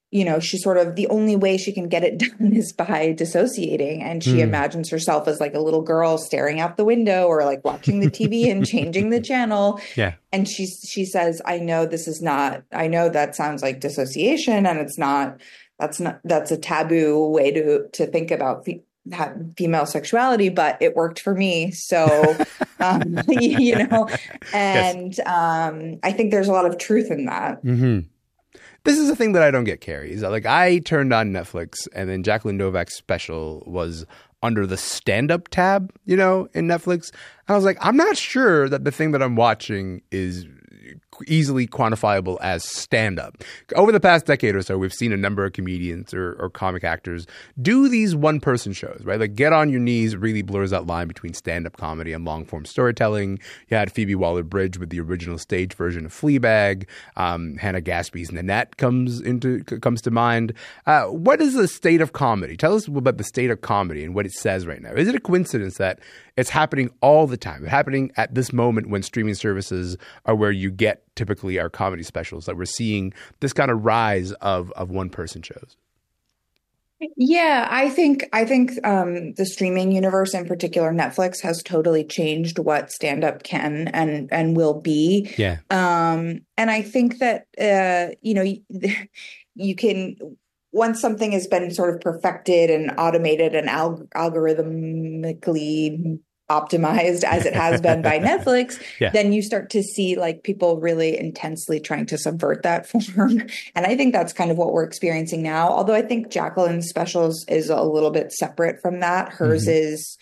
you 0.10 0.24
know 0.24 0.40
she 0.40 0.58
sort 0.58 0.78
of 0.78 0.96
the 0.96 1.06
only 1.08 1.36
way 1.36 1.58
she 1.58 1.74
can 1.74 1.90
get 1.90 2.04
it 2.04 2.18
done 2.40 2.54
is 2.54 2.72
by 2.72 3.12
dissociating 3.12 4.02
and 4.02 4.24
she 4.24 4.36
Hmm. 4.36 4.40
imagines 4.40 4.90
herself 4.90 5.28
as 5.28 5.40
like 5.42 5.54
a 5.54 5.60
little 5.60 5.82
girl 5.82 6.18
staring 6.18 6.60
out 6.62 6.78
the 6.78 6.86
window 6.86 7.28
or 7.28 7.44
like 7.44 7.64
watching 7.66 8.00
the 8.00 8.10
TV 8.10 8.50
and 8.50 8.66
changing 8.74 9.10
the 9.10 9.22
channel 9.22 9.82
Yeah. 9.98 10.14
and 10.32 10.48
she 10.48 10.66
she 10.66 11.04
says 11.06 11.42
i 11.46 11.60
know 11.60 11.86
this 11.86 12.08
is 12.08 12.22
not 12.22 12.64
i 12.72 12.88
know 12.88 13.10
that 13.10 13.36
sounds 13.36 13.62
like 13.62 13.82
dissociation 13.82 14.66
and 14.66 14.80
it's 14.80 14.98
not 14.98 15.42
that's 15.78 16.00
not 16.00 16.22
that's 16.24 16.50
a 16.52 16.58
taboo 16.58 17.28
way 17.28 17.52
to 17.52 17.88
to 17.94 18.08
think 18.08 18.32
about 18.32 18.64
fe- 18.66 18.84
ha- 19.14 19.34
female 19.58 19.86
sexuality 19.86 20.50
but 20.50 20.82
it 20.82 20.96
worked 20.96 21.20
for 21.20 21.34
me 21.34 21.72
so 21.72 22.36
um 22.80 23.20
you 23.28 23.76
know 23.76 24.08
and 24.54 25.20
um 25.22 26.00
i 26.04 26.12
think 26.12 26.32
there's 26.32 26.48
a 26.48 26.54
lot 26.54 26.66
of 26.66 26.78
truth 26.78 27.12
in 27.12 27.26
that 27.26 27.64
Mm-hmm. 27.64 28.00
This 28.84 28.98
is 28.98 29.10
a 29.10 29.16
thing 29.18 29.34
that 29.34 29.44
I 29.44 29.52
don't 29.52 29.66
get, 29.66 29.82
Carrie. 29.82 30.14
Is 30.14 30.22
that 30.22 30.32
like 30.32 30.46
I 30.46 30.78
turned 30.80 31.12
on 31.12 31.34
Netflix 31.34 31.90
and 31.94 32.10
then 32.10 32.24
Jacqueline 32.24 32.56
Novak's 32.56 32.96
special 32.96 33.62
was 33.68 34.06
under 34.42 34.66
the 34.66 34.78
stand 34.78 35.30
up 35.30 35.50
tab, 35.50 35.94
you 36.06 36.16
know, 36.16 36.48
in 36.54 36.68
Netflix. 36.68 37.12
And 37.12 37.50
I 37.50 37.56
was 37.56 37.66
like, 37.66 37.78
I'm 37.82 37.98
not 37.98 38.16
sure 38.16 38.70
that 38.70 38.86
the 38.86 38.92
thing 38.92 39.12
that 39.12 39.22
I'm 39.22 39.36
watching 39.36 40.02
is 40.12 40.46
easily 41.28 41.68
quantifiable 41.68 42.38
as 42.42 42.64
stand 42.64 43.20
up. 43.20 43.44
Over 43.76 43.92
the 43.92 44.00
past 44.00 44.26
decade 44.26 44.56
or 44.56 44.62
so, 44.62 44.78
we've 44.78 44.94
seen 44.94 45.12
a 45.12 45.18
number 45.18 45.46
of 45.46 45.54
comedians 45.54 46.14
or, 46.14 46.34
or 46.40 46.50
comic 46.50 46.84
actors 46.84 47.26
do 47.62 47.90
these 47.90 48.16
one 48.16 48.40
person 48.40 48.74
shows, 48.74 49.02
right? 49.04 49.20
Like 49.20 49.36
Get 49.36 49.54
on 49.54 49.70
Your 49.70 49.80
Knees 49.80 50.16
really 50.16 50.42
blurs 50.42 50.72
that 50.72 50.86
line 50.86 51.08
between 51.08 51.34
stand 51.34 51.66
up 51.66 51.78
comedy 51.78 52.14
and 52.14 52.26
long 52.26 52.46
form 52.46 52.66
storytelling. 52.66 53.40
You 53.70 53.78
had 53.78 53.92
Phoebe 53.92 54.16
Waller 54.16 54.44
Bridge 54.44 54.78
with 54.78 54.90
the 54.90 55.00
original 55.00 55.38
stage 55.38 55.74
version 55.74 56.06
of 56.06 56.14
Fleabag. 56.14 56.86
Um, 57.16 57.58
Hannah 57.58 57.82
Gadsby's 57.82 58.32
Nanette 58.32 58.78
comes 58.78 59.22
into 59.22 59.64
comes 59.64 60.02
to 60.04 60.12
mind. 60.12 60.54
Uh, 60.86 61.06
what 61.06 61.42
is 61.42 61.54
the 61.54 61.68
state 61.68 62.02
of 62.02 62.14
comedy? 62.14 62.58
Tell 62.58 62.76
us 62.76 62.88
about 62.88 63.18
the 63.18 63.24
state 63.24 63.50
of 63.50 63.62
comedy 63.62 64.04
and 64.04 64.14
what 64.14 64.26
it 64.26 64.34
says 64.34 64.68
right 64.68 64.82
now. 64.82 64.92
Is 64.92 65.08
it 65.08 65.16
a 65.16 65.20
coincidence 65.20 65.78
that 65.78 66.00
it's 66.36 66.50
happening 66.50 66.90
all 67.02 67.28
the 67.28 67.38
time? 67.38 67.64
It's 67.64 67.72
happening 67.72 68.12
at 68.18 68.36
this 68.36 68.54
moment 68.54 68.90
when 68.90 69.04
streaming 69.04 69.36
services 69.36 69.98
are 70.26 70.36
where 70.36 70.52
you 70.52 70.72
get 70.72 71.07
typically 71.18 71.60
our 71.60 71.70
comedy 71.70 72.04
specials. 72.04 72.46
That 72.46 72.56
we're 72.56 72.66
seeing 72.66 73.14
this 73.42 73.52
kind 73.52 73.70
of 73.70 73.84
rise 73.84 74.32
of 74.34 74.72
of 74.72 74.90
one 74.90 75.10
person 75.10 75.42
shows. 75.42 75.76
Yeah, 77.16 77.68
I 77.70 77.90
think 77.90 78.28
I 78.34 78.44
think 78.46 78.72
um, 78.84 79.34
the 79.34 79.46
streaming 79.46 79.92
universe, 79.92 80.34
in 80.34 80.48
particular 80.48 80.92
Netflix, 80.92 81.40
has 81.42 81.62
totally 81.62 82.04
changed 82.04 82.58
what 82.58 82.92
stand 82.92 83.24
up 83.24 83.44
can 83.44 83.90
and 83.90 84.28
and 84.32 84.58
will 84.58 84.82
be. 84.82 85.32
Yeah. 85.38 85.58
Um, 85.70 86.42
and 86.58 86.72
I 86.72 86.82
think 86.82 87.20
that 87.20 87.46
uh, 87.62 88.16
you 88.22 88.34
know 88.34 88.42
you, 88.42 88.64
you 89.56 89.76
can 89.76 90.16
once 90.72 91.00
something 91.00 91.34
has 91.34 91.46
been 91.46 91.70
sort 91.72 91.94
of 91.94 92.02
perfected 92.02 92.72
and 92.72 92.92
automated 92.98 93.54
and 93.56 93.70
alg- 93.70 94.08
algorithmically 94.10 96.20
optimized 96.50 97.24
as 97.24 97.46
it 97.46 97.54
has 97.54 97.82
been 97.82 98.02
by 98.02 98.20
Netflix, 98.32 98.82
Yeah. 99.00 99.10
then 99.10 99.34
you 99.34 99.42
start 99.42 99.70
to 99.72 99.84
see 99.84 100.16
like 100.16 100.44
people 100.44 100.80
really 100.80 101.18
intensely 101.20 101.80
trying 101.80 102.06
to 102.08 102.18
subvert 102.18 102.64
that 102.64 102.88
form. 102.90 103.42
And 103.76 103.86
I 103.86 103.96
think 103.96 104.14
that's 104.14 104.34
kind 104.34 104.50
of 104.52 104.58
what 104.58 104.72
we're 104.74 104.84
experiencing 104.86 105.42
now. 105.44 105.70
Although 105.70 105.96
I 105.96 106.02
think 106.02 106.30
Jacqueline's 106.32 106.88
specials 106.88 107.46
is 107.50 107.70
a 107.70 107.82
little 107.84 108.12
bit 108.12 108.32
separate 108.32 108.82
from 108.82 109.00
that. 109.02 109.30
Hers 109.30 109.66
Mhm. 109.68 109.74
is 109.94 110.18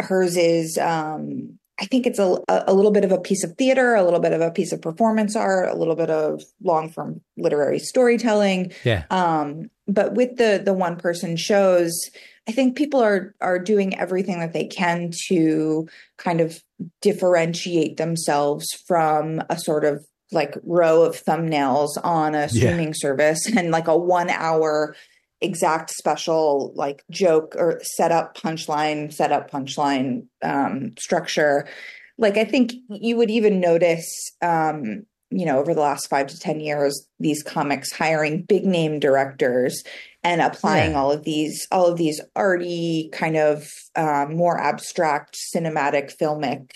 hers 0.00 0.36
is 0.36 0.78
um 0.78 1.58
I 1.80 1.86
think 1.86 2.06
it's 2.06 2.18
a, 2.20 2.36
a 2.48 2.72
little 2.74 2.92
bit 2.92 3.02
of 3.04 3.10
a 3.10 3.18
piece 3.18 3.42
of 3.42 3.54
theater, 3.56 3.94
a 3.94 4.04
little 4.04 4.20
bit 4.20 4.32
of 4.32 4.40
a 4.40 4.52
piece 4.52 4.70
of 4.72 4.80
performance 4.80 5.34
art, 5.34 5.68
a 5.68 5.74
little 5.74 5.96
bit 5.96 6.10
of 6.10 6.40
long 6.62 6.90
form 6.90 7.20
literary 7.36 7.80
storytelling. 7.80 8.72
Yeah. 8.84 9.04
Um, 9.10 9.68
but 9.88 10.14
with 10.14 10.36
the 10.36 10.62
the 10.64 10.74
one 10.74 10.96
person 10.96 11.36
shows, 11.36 12.10
I 12.48 12.52
think 12.52 12.76
people 12.76 13.00
are 13.00 13.34
are 13.40 13.58
doing 13.58 13.98
everything 13.98 14.40
that 14.40 14.52
they 14.52 14.66
can 14.66 15.12
to 15.28 15.88
kind 16.18 16.40
of 16.40 16.62
differentiate 17.00 17.96
themselves 17.96 18.66
from 18.86 19.42
a 19.48 19.58
sort 19.58 19.84
of 19.84 20.04
like 20.32 20.56
row 20.64 21.02
of 21.02 21.22
thumbnails 21.22 21.90
on 22.02 22.34
a 22.34 22.48
streaming 22.48 22.88
yeah. 22.88 22.94
service 22.94 23.40
and 23.56 23.70
like 23.70 23.86
a 23.86 23.96
one 23.96 24.30
hour 24.30 24.96
exact 25.40 25.90
special 25.90 26.72
like 26.74 27.04
joke 27.10 27.54
or 27.56 27.80
setup 27.82 28.36
punchline 28.36 29.12
setup 29.12 29.50
punchline 29.50 30.26
um, 30.42 30.92
structure 30.98 31.68
like 32.16 32.36
i 32.36 32.44
think 32.44 32.72
you 32.88 33.16
would 33.16 33.30
even 33.30 33.60
notice 33.60 34.32
um, 34.40 35.04
you 35.32 35.46
know 35.46 35.58
over 35.58 35.74
the 35.74 35.80
last 35.80 36.08
five 36.08 36.26
to 36.28 36.38
ten 36.38 36.60
years 36.60 37.06
these 37.18 37.42
comics 37.42 37.92
hiring 37.92 38.42
big 38.42 38.64
name 38.64 39.00
directors 39.00 39.82
and 40.24 40.40
applying 40.40 40.92
yeah. 40.92 40.98
all 40.98 41.10
of 41.10 41.24
these 41.24 41.66
all 41.72 41.86
of 41.86 41.98
these 41.98 42.20
arty 42.36 43.10
kind 43.12 43.36
of 43.36 43.68
um, 43.96 44.36
more 44.36 44.58
abstract 44.58 45.36
cinematic 45.54 46.16
filmic 46.16 46.70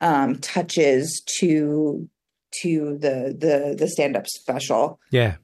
um, 0.00 0.36
touches 0.36 1.22
to 1.38 2.08
to 2.62 2.98
the 2.98 3.36
the 3.38 3.76
the 3.78 3.88
stand 3.88 4.16
up 4.16 4.26
special. 4.26 4.98
Yeah. 5.10 5.36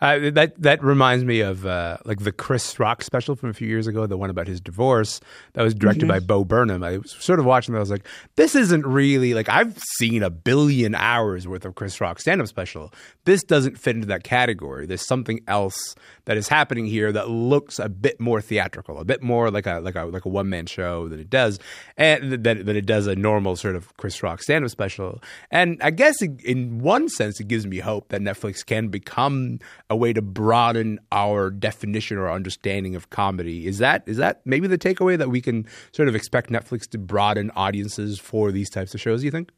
Uh, 0.00 0.30
that 0.30 0.60
that 0.60 0.82
reminds 0.82 1.24
me 1.24 1.40
of 1.40 1.66
uh, 1.66 1.98
like 2.04 2.20
the 2.20 2.32
Chris 2.32 2.78
Rock 2.78 3.02
special 3.02 3.34
from 3.34 3.50
a 3.50 3.52
few 3.52 3.66
years 3.66 3.86
ago, 3.86 4.06
the 4.06 4.16
one 4.16 4.30
about 4.30 4.46
his 4.46 4.60
divorce 4.60 5.20
that 5.54 5.62
was 5.62 5.74
directed 5.74 6.02
mm-hmm. 6.02 6.08
by 6.08 6.20
Bo 6.20 6.44
Burnham. 6.44 6.84
I 6.84 6.98
was 6.98 7.16
sort 7.18 7.38
of 7.38 7.44
watching 7.44 7.72
that. 7.72 7.78
I 7.78 7.80
was 7.80 7.90
like, 7.90 8.06
this 8.36 8.54
isn't 8.54 8.86
really 8.86 9.34
like 9.34 9.48
I've 9.48 9.78
seen 9.98 10.22
a 10.22 10.30
billion 10.30 10.94
hours 10.94 11.48
worth 11.48 11.64
of 11.64 11.74
Chris 11.74 12.00
Rock 12.00 12.20
stand 12.20 12.40
up 12.40 12.48
special. 12.48 12.92
This 13.24 13.42
doesn't 13.42 13.78
fit 13.78 13.96
into 13.96 14.06
that 14.08 14.24
category. 14.24 14.86
There's 14.86 15.06
something 15.06 15.40
else 15.48 15.94
that 16.26 16.36
is 16.36 16.48
happening 16.48 16.86
here 16.86 17.10
that 17.10 17.30
looks 17.30 17.78
a 17.78 17.88
bit 17.88 18.20
more 18.20 18.40
theatrical, 18.40 18.98
a 18.98 19.04
bit 19.04 19.22
more 19.22 19.50
like 19.50 19.66
a 19.66 19.80
like 19.80 19.96
a 19.96 20.04
like 20.04 20.24
a 20.24 20.28
one 20.28 20.48
man 20.48 20.66
show 20.66 21.08
than 21.08 21.18
it 21.18 21.30
does, 21.30 21.58
and 21.96 22.32
that 22.32 22.66
that 22.66 22.76
it 22.76 22.86
does 22.86 23.06
a 23.06 23.16
normal 23.16 23.56
sort 23.56 23.74
of 23.74 23.96
Chris 23.96 24.22
Rock 24.22 24.42
stand 24.42 24.64
up 24.64 24.70
special. 24.70 25.22
And 25.50 25.78
I 25.82 25.90
guess 25.90 26.20
in 26.22 26.78
one 26.78 27.08
sense, 27.08 27.40
it 27.40 27.48
gives 27.48 27.66
me 27.66 27.78
hope 27.78 28.10
that 28.10 28.20
Netflix 28.20 28.64
can 28.64 28.88
become 28.88 29.58
a 29.90 29.96
way 29.96 30.12
to 30.12 30.22
broaden 30.22 30.98
our 31.12 31.50
definition 31.50 32.18
or 32.18 32.30
understanding 32.30 32.94
of 32.94 33.10
comedy. 33.10 33.66
Is 33.66 33.78
that 33.78 34.02
is 34.06 34.18
that 34.18 34.40
maybe 34.44 34.66
the 34.66 34.78
takeaway 34.78 35.16
that 35.16 35.30
we 35.30 35.40
can 35.40 35.66
sort 35.92 36.08
of 36.08 36.14
expect 36.14 36.50
Netflix 36.50 36.88
to 36.90 36.98
broaden 36.98 37.50
audiences 37.56 38.18
for 38.18 38.52
these 38.52 38.70
types 38.70 38.94
of 38.94 39.00
shows? 39.00 39.24
You 39.24 39.30
think? 39.30 39.50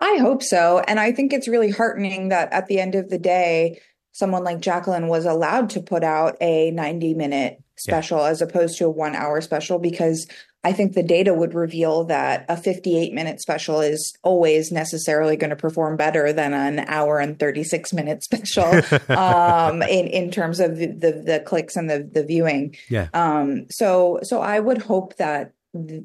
I 0.00 0.18
hope 0.20 0.42
so, 0.42 0.82
and 0.86 1.00
I 1.00 1.12
think 1.12 1.32
it's 1.32 1.48
really 1.48 1.70
heartening 1.70 2.28
that 2.28 2.52
at 2.52 2.66
the 2.66 2.78
end 2.78 2.94
of 2.94 3.10
the 3.10 3.18
day, 3.18 3.80
someone 4.18 4.44
like 4.44 4.60
Jacqueline 4.60 5.08
was 5.08 5.24
allowed 5.24 5.70
to 5.70 5.80
put 5.80 6.02
out 6.02 6.36
a 6.40 6.70
ninety 6.72 7.14
minute 7.14 7.62
special 7.76 8.18
yeah. 8.18 8.28
as 8.28 8.42
opposed 8.42 8.76
to 8.78 8.86
a 8.86 8.90
one 8.90 9.14
hour 9.14 9.40
special 9.40 9.78
because 9.78 10.26
I 10.64 10.72
think 10.72 10.94
the 10.94 11.04
data 11.04 11.32
would 11.32 11.54
reveal 11.54 12.04
that 12.04 12.44
a 12.48 12.56
58 12.56 13.12
minute 13.12 13.40
special 13.40 13.80
is 13.80 14.12
always 14.22 14.72
necessarily 14.72 15.36
going 15.36 15.50
to 15.50 15.56
perform 15.56 15.96
better 15.96 16.32
than 16.32 16.52
an 16.52 16.80
hour 16.88 17.20
and 17.20 17.38
36 17.38 17.92
minute 17.92 18.24
special 18.24 18.64
um, 19.16 19.82
in, 19.82 20.08
in 20.08 20.30
terms 20.30 20.58
of 20.58 20.76
the, 20.76 20.86
the, 20.86 21.22
the, 21.24 21.42
clicks 21.46 21.76
and 21.76 21.88
the, 21.88 22.08
the 22.12 22.24
viewing. 22.24 22.76
Yeah. 22.88 23.08
Um, 23.14 23.66
so, 23.70 24.18
so 24.24 24.40
I 24.40 24.58
would 24.58 24.82
hope 24.82 25.16
that 25.16 25.52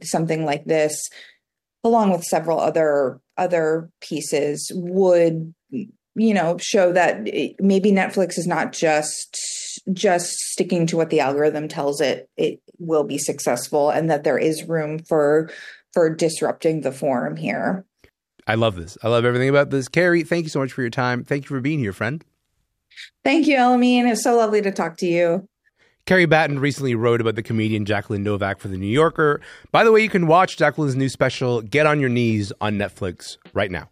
something 0.03 0.45
like 0.45 0.65
this, 0.65 1.09
along 1.83 2.11
with 2.11 2.23
several 2.23 2.59
other, 2.59 3.19
other 3.37 3.89
pieces 4.01 4.71
would, 4.75 5.53
you 6.15 6.33
know, 6.33 6.57
show 6.59 6.91
that 6.93 7.27
eh, 7.31 7.49
maybe 7.59 7.91
Netflix 7.91 8.37
is 8.37 8.47
not 8.47 8.71
just 8.71 9.37
just 9.91 10.31
sticking 10.37 10.85
to 10.87 10.95
what 10.95 11.09
the 11.09 11.19
algorithm 11.19 11.67
tells 11.67 11.99
it 11.99 12.29
it 12.37 12.61
will 12.79 13.03
be 13.03 13.17
successful 13.17 13.89
and 13.89 14.09
that 14.09 14.23
there 14.23 14.37
is 14.37 14.63
room 14.63 14.99
for 14.99 15.49
for 15.93 16.13
disrupting 16.13 16.81
the 16.81 16.91
form 16.91 17.35
here. 17.35 17.85
I 18.47 18.55
love 18.55 18.75
this. 18.75 18.97
I 19.03 19.07
love 19.07 19.25
everything 19.25 19.49
about 19.49 19.69
this. 19.69 19.87
Carrie, 19.87 20.23
thank 20.23 20.43
you 20.43 20.49
so 20.49 20.59
much 20.59 20.73
for 20.73 20.81
your 20.81 20.89
time. 20.89 21.23
Thank 21.23 21.45
you 21.45 21.47
for 21.49 21.61
being 21.61 21.79
here, 21.79 21.93
friend. 21.93 22.23
Thank 23.23 23.47
you, 23.47 23.57
Elamin. 23.57 24.11
It's 24.11 24.23
so 24.23 24.35
lovely 24.35 24.61
to 24.61 24.71
talk 24.71 24.97
to 24.97 25.07
you. 25.07 25.47
Carrie 26.05 26.27
Battan 26.27 26.59
recently 26.59 26.95
wrote 26.95 27.21
about 27.21 27.35
the 27.35 27.43
comedian 27.43 27.85
Jacqueline 27.85 28.23
Novak 28.23 28.59
for 28.59 28.67
The 28.67 28.77
New 28.77 28.87
Yorker. 28.87 29.39
By 29.71 29.85
the 29.85 29.91
way, 29.91 30.01
you 30.01 30.09
can 30.09 30.27
watch 30.27 30.57
Jacqueline's 30.57 30.97
new 30.97 31.07
special, 31.07 31.61
Get 31.61 31.85
on 31.85 32.01
Your 32.01 32.09
Knees, 32.09 32.51
on 32.59 32.77
Netflix 32.77 33.37
right 33.53 33.71
now. 33.71 33.89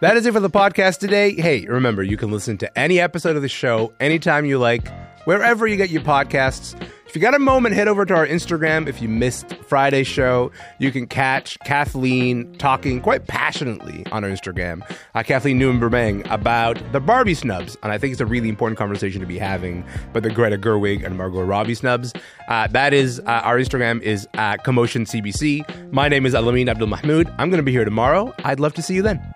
That 0.00 0.18
is 0.18 0.26
it 0.26 0.34
for 0.34 0.40
the 0.40 0.50
podcast 0.50 0.98
today. 0.98 1.34
Hey, 1.34 1.64
remember, 1.64 2.02
you 2.02 2.18
can 2.18 2.30
listen 2.30 2.58
to 2.58 2.78
any 2.78 3.00
episode 3.00 3.34
of 3.34 3.40
the 3.40 3.48
show 3.48 3.94
anytime 3.98 4.44
you 4.44 4.58
like, 4.58 4.86
wherever 5.24 5.66
you 5.66 5.78
get 5.78 5.88
your 5.88 6.02
podcasts. 6.02 6.78
If 7.06 7.14
you 7.14 7.22
got 7.22 7.34
a 7.34 7.38
moment, 7.38 7.74
head 7.74 7.88
over 7.88 8.04
to 8.04 8.14
our 8.14 8.26
Instagram. 8.26 8.88
If 8.88 9.00
you 9.00 9.08
missed 9.08 9.54
Friday's 9.62 10.06
show, 10.06 10.52
you 10.78 10.92
can 10.92 11.06
catch 11.06 11.58
Kathleen 11.60 12.52
talking 12.58 13.00
quite 13.00 13.26
passionately 13.26 14.04
on 14.12 14.22
our 14.22 14.28
Instagram, 14.28 14.82
uh, 15.14 15.22
Kathleen 15.22 15.58
Newman-Bremang, 15.58 16.30
about 16.30 16.78
the 16.92 17.00
Barbie 17.00 17.32
snubs. 17.32 17.78
And 17.82 17.90
I 17.90 17.96
think 17.96 18.12
it's 18.12 18.20
a 18.20 18.26
really 18.26 18.50
important 18.50 18.76
conversation 18.76 19.22
to 19.22 19.26
be 19.26 19.38
having, 19.38 19.82
but 20.12 20.24
the 20.24 20.30
Greta 20.30 20.58
Gerwig 20.58 21.06
and 21.06 21.16
Margot 21.16 21.40
Robbie 21.40 21.74
snubs. 21.74 22.12
Uh, 22.48 22.66
that 22.66 22.92
is, 22.92 23.20
uh, 23.20 23.40
our 23.44 23.56
Instagram 23.56 24.02
is 24.02 24.28
at 24.34 24.62
Commotion 24.62 25.06
CBC. 25.06 25.90
My 25.90 26.10
name 26.10 26.26
is 26.26 26.34
Elamin 26.34 26.68
Abdul 26.68 26.88
Mahmoud. 26.88 27.32
I'm 27.38 27.48
going 27.48 27.60
to 27.60 27.62
be 27.64 27.72
here 27.72 27.86
tomorrow. 27.86 28.34
I'd 28.44 28.60
love 28.60 28.74
to 28.74 28.82
see 28.82 28.94
you 28.94 29.00
then. 29.00 29.35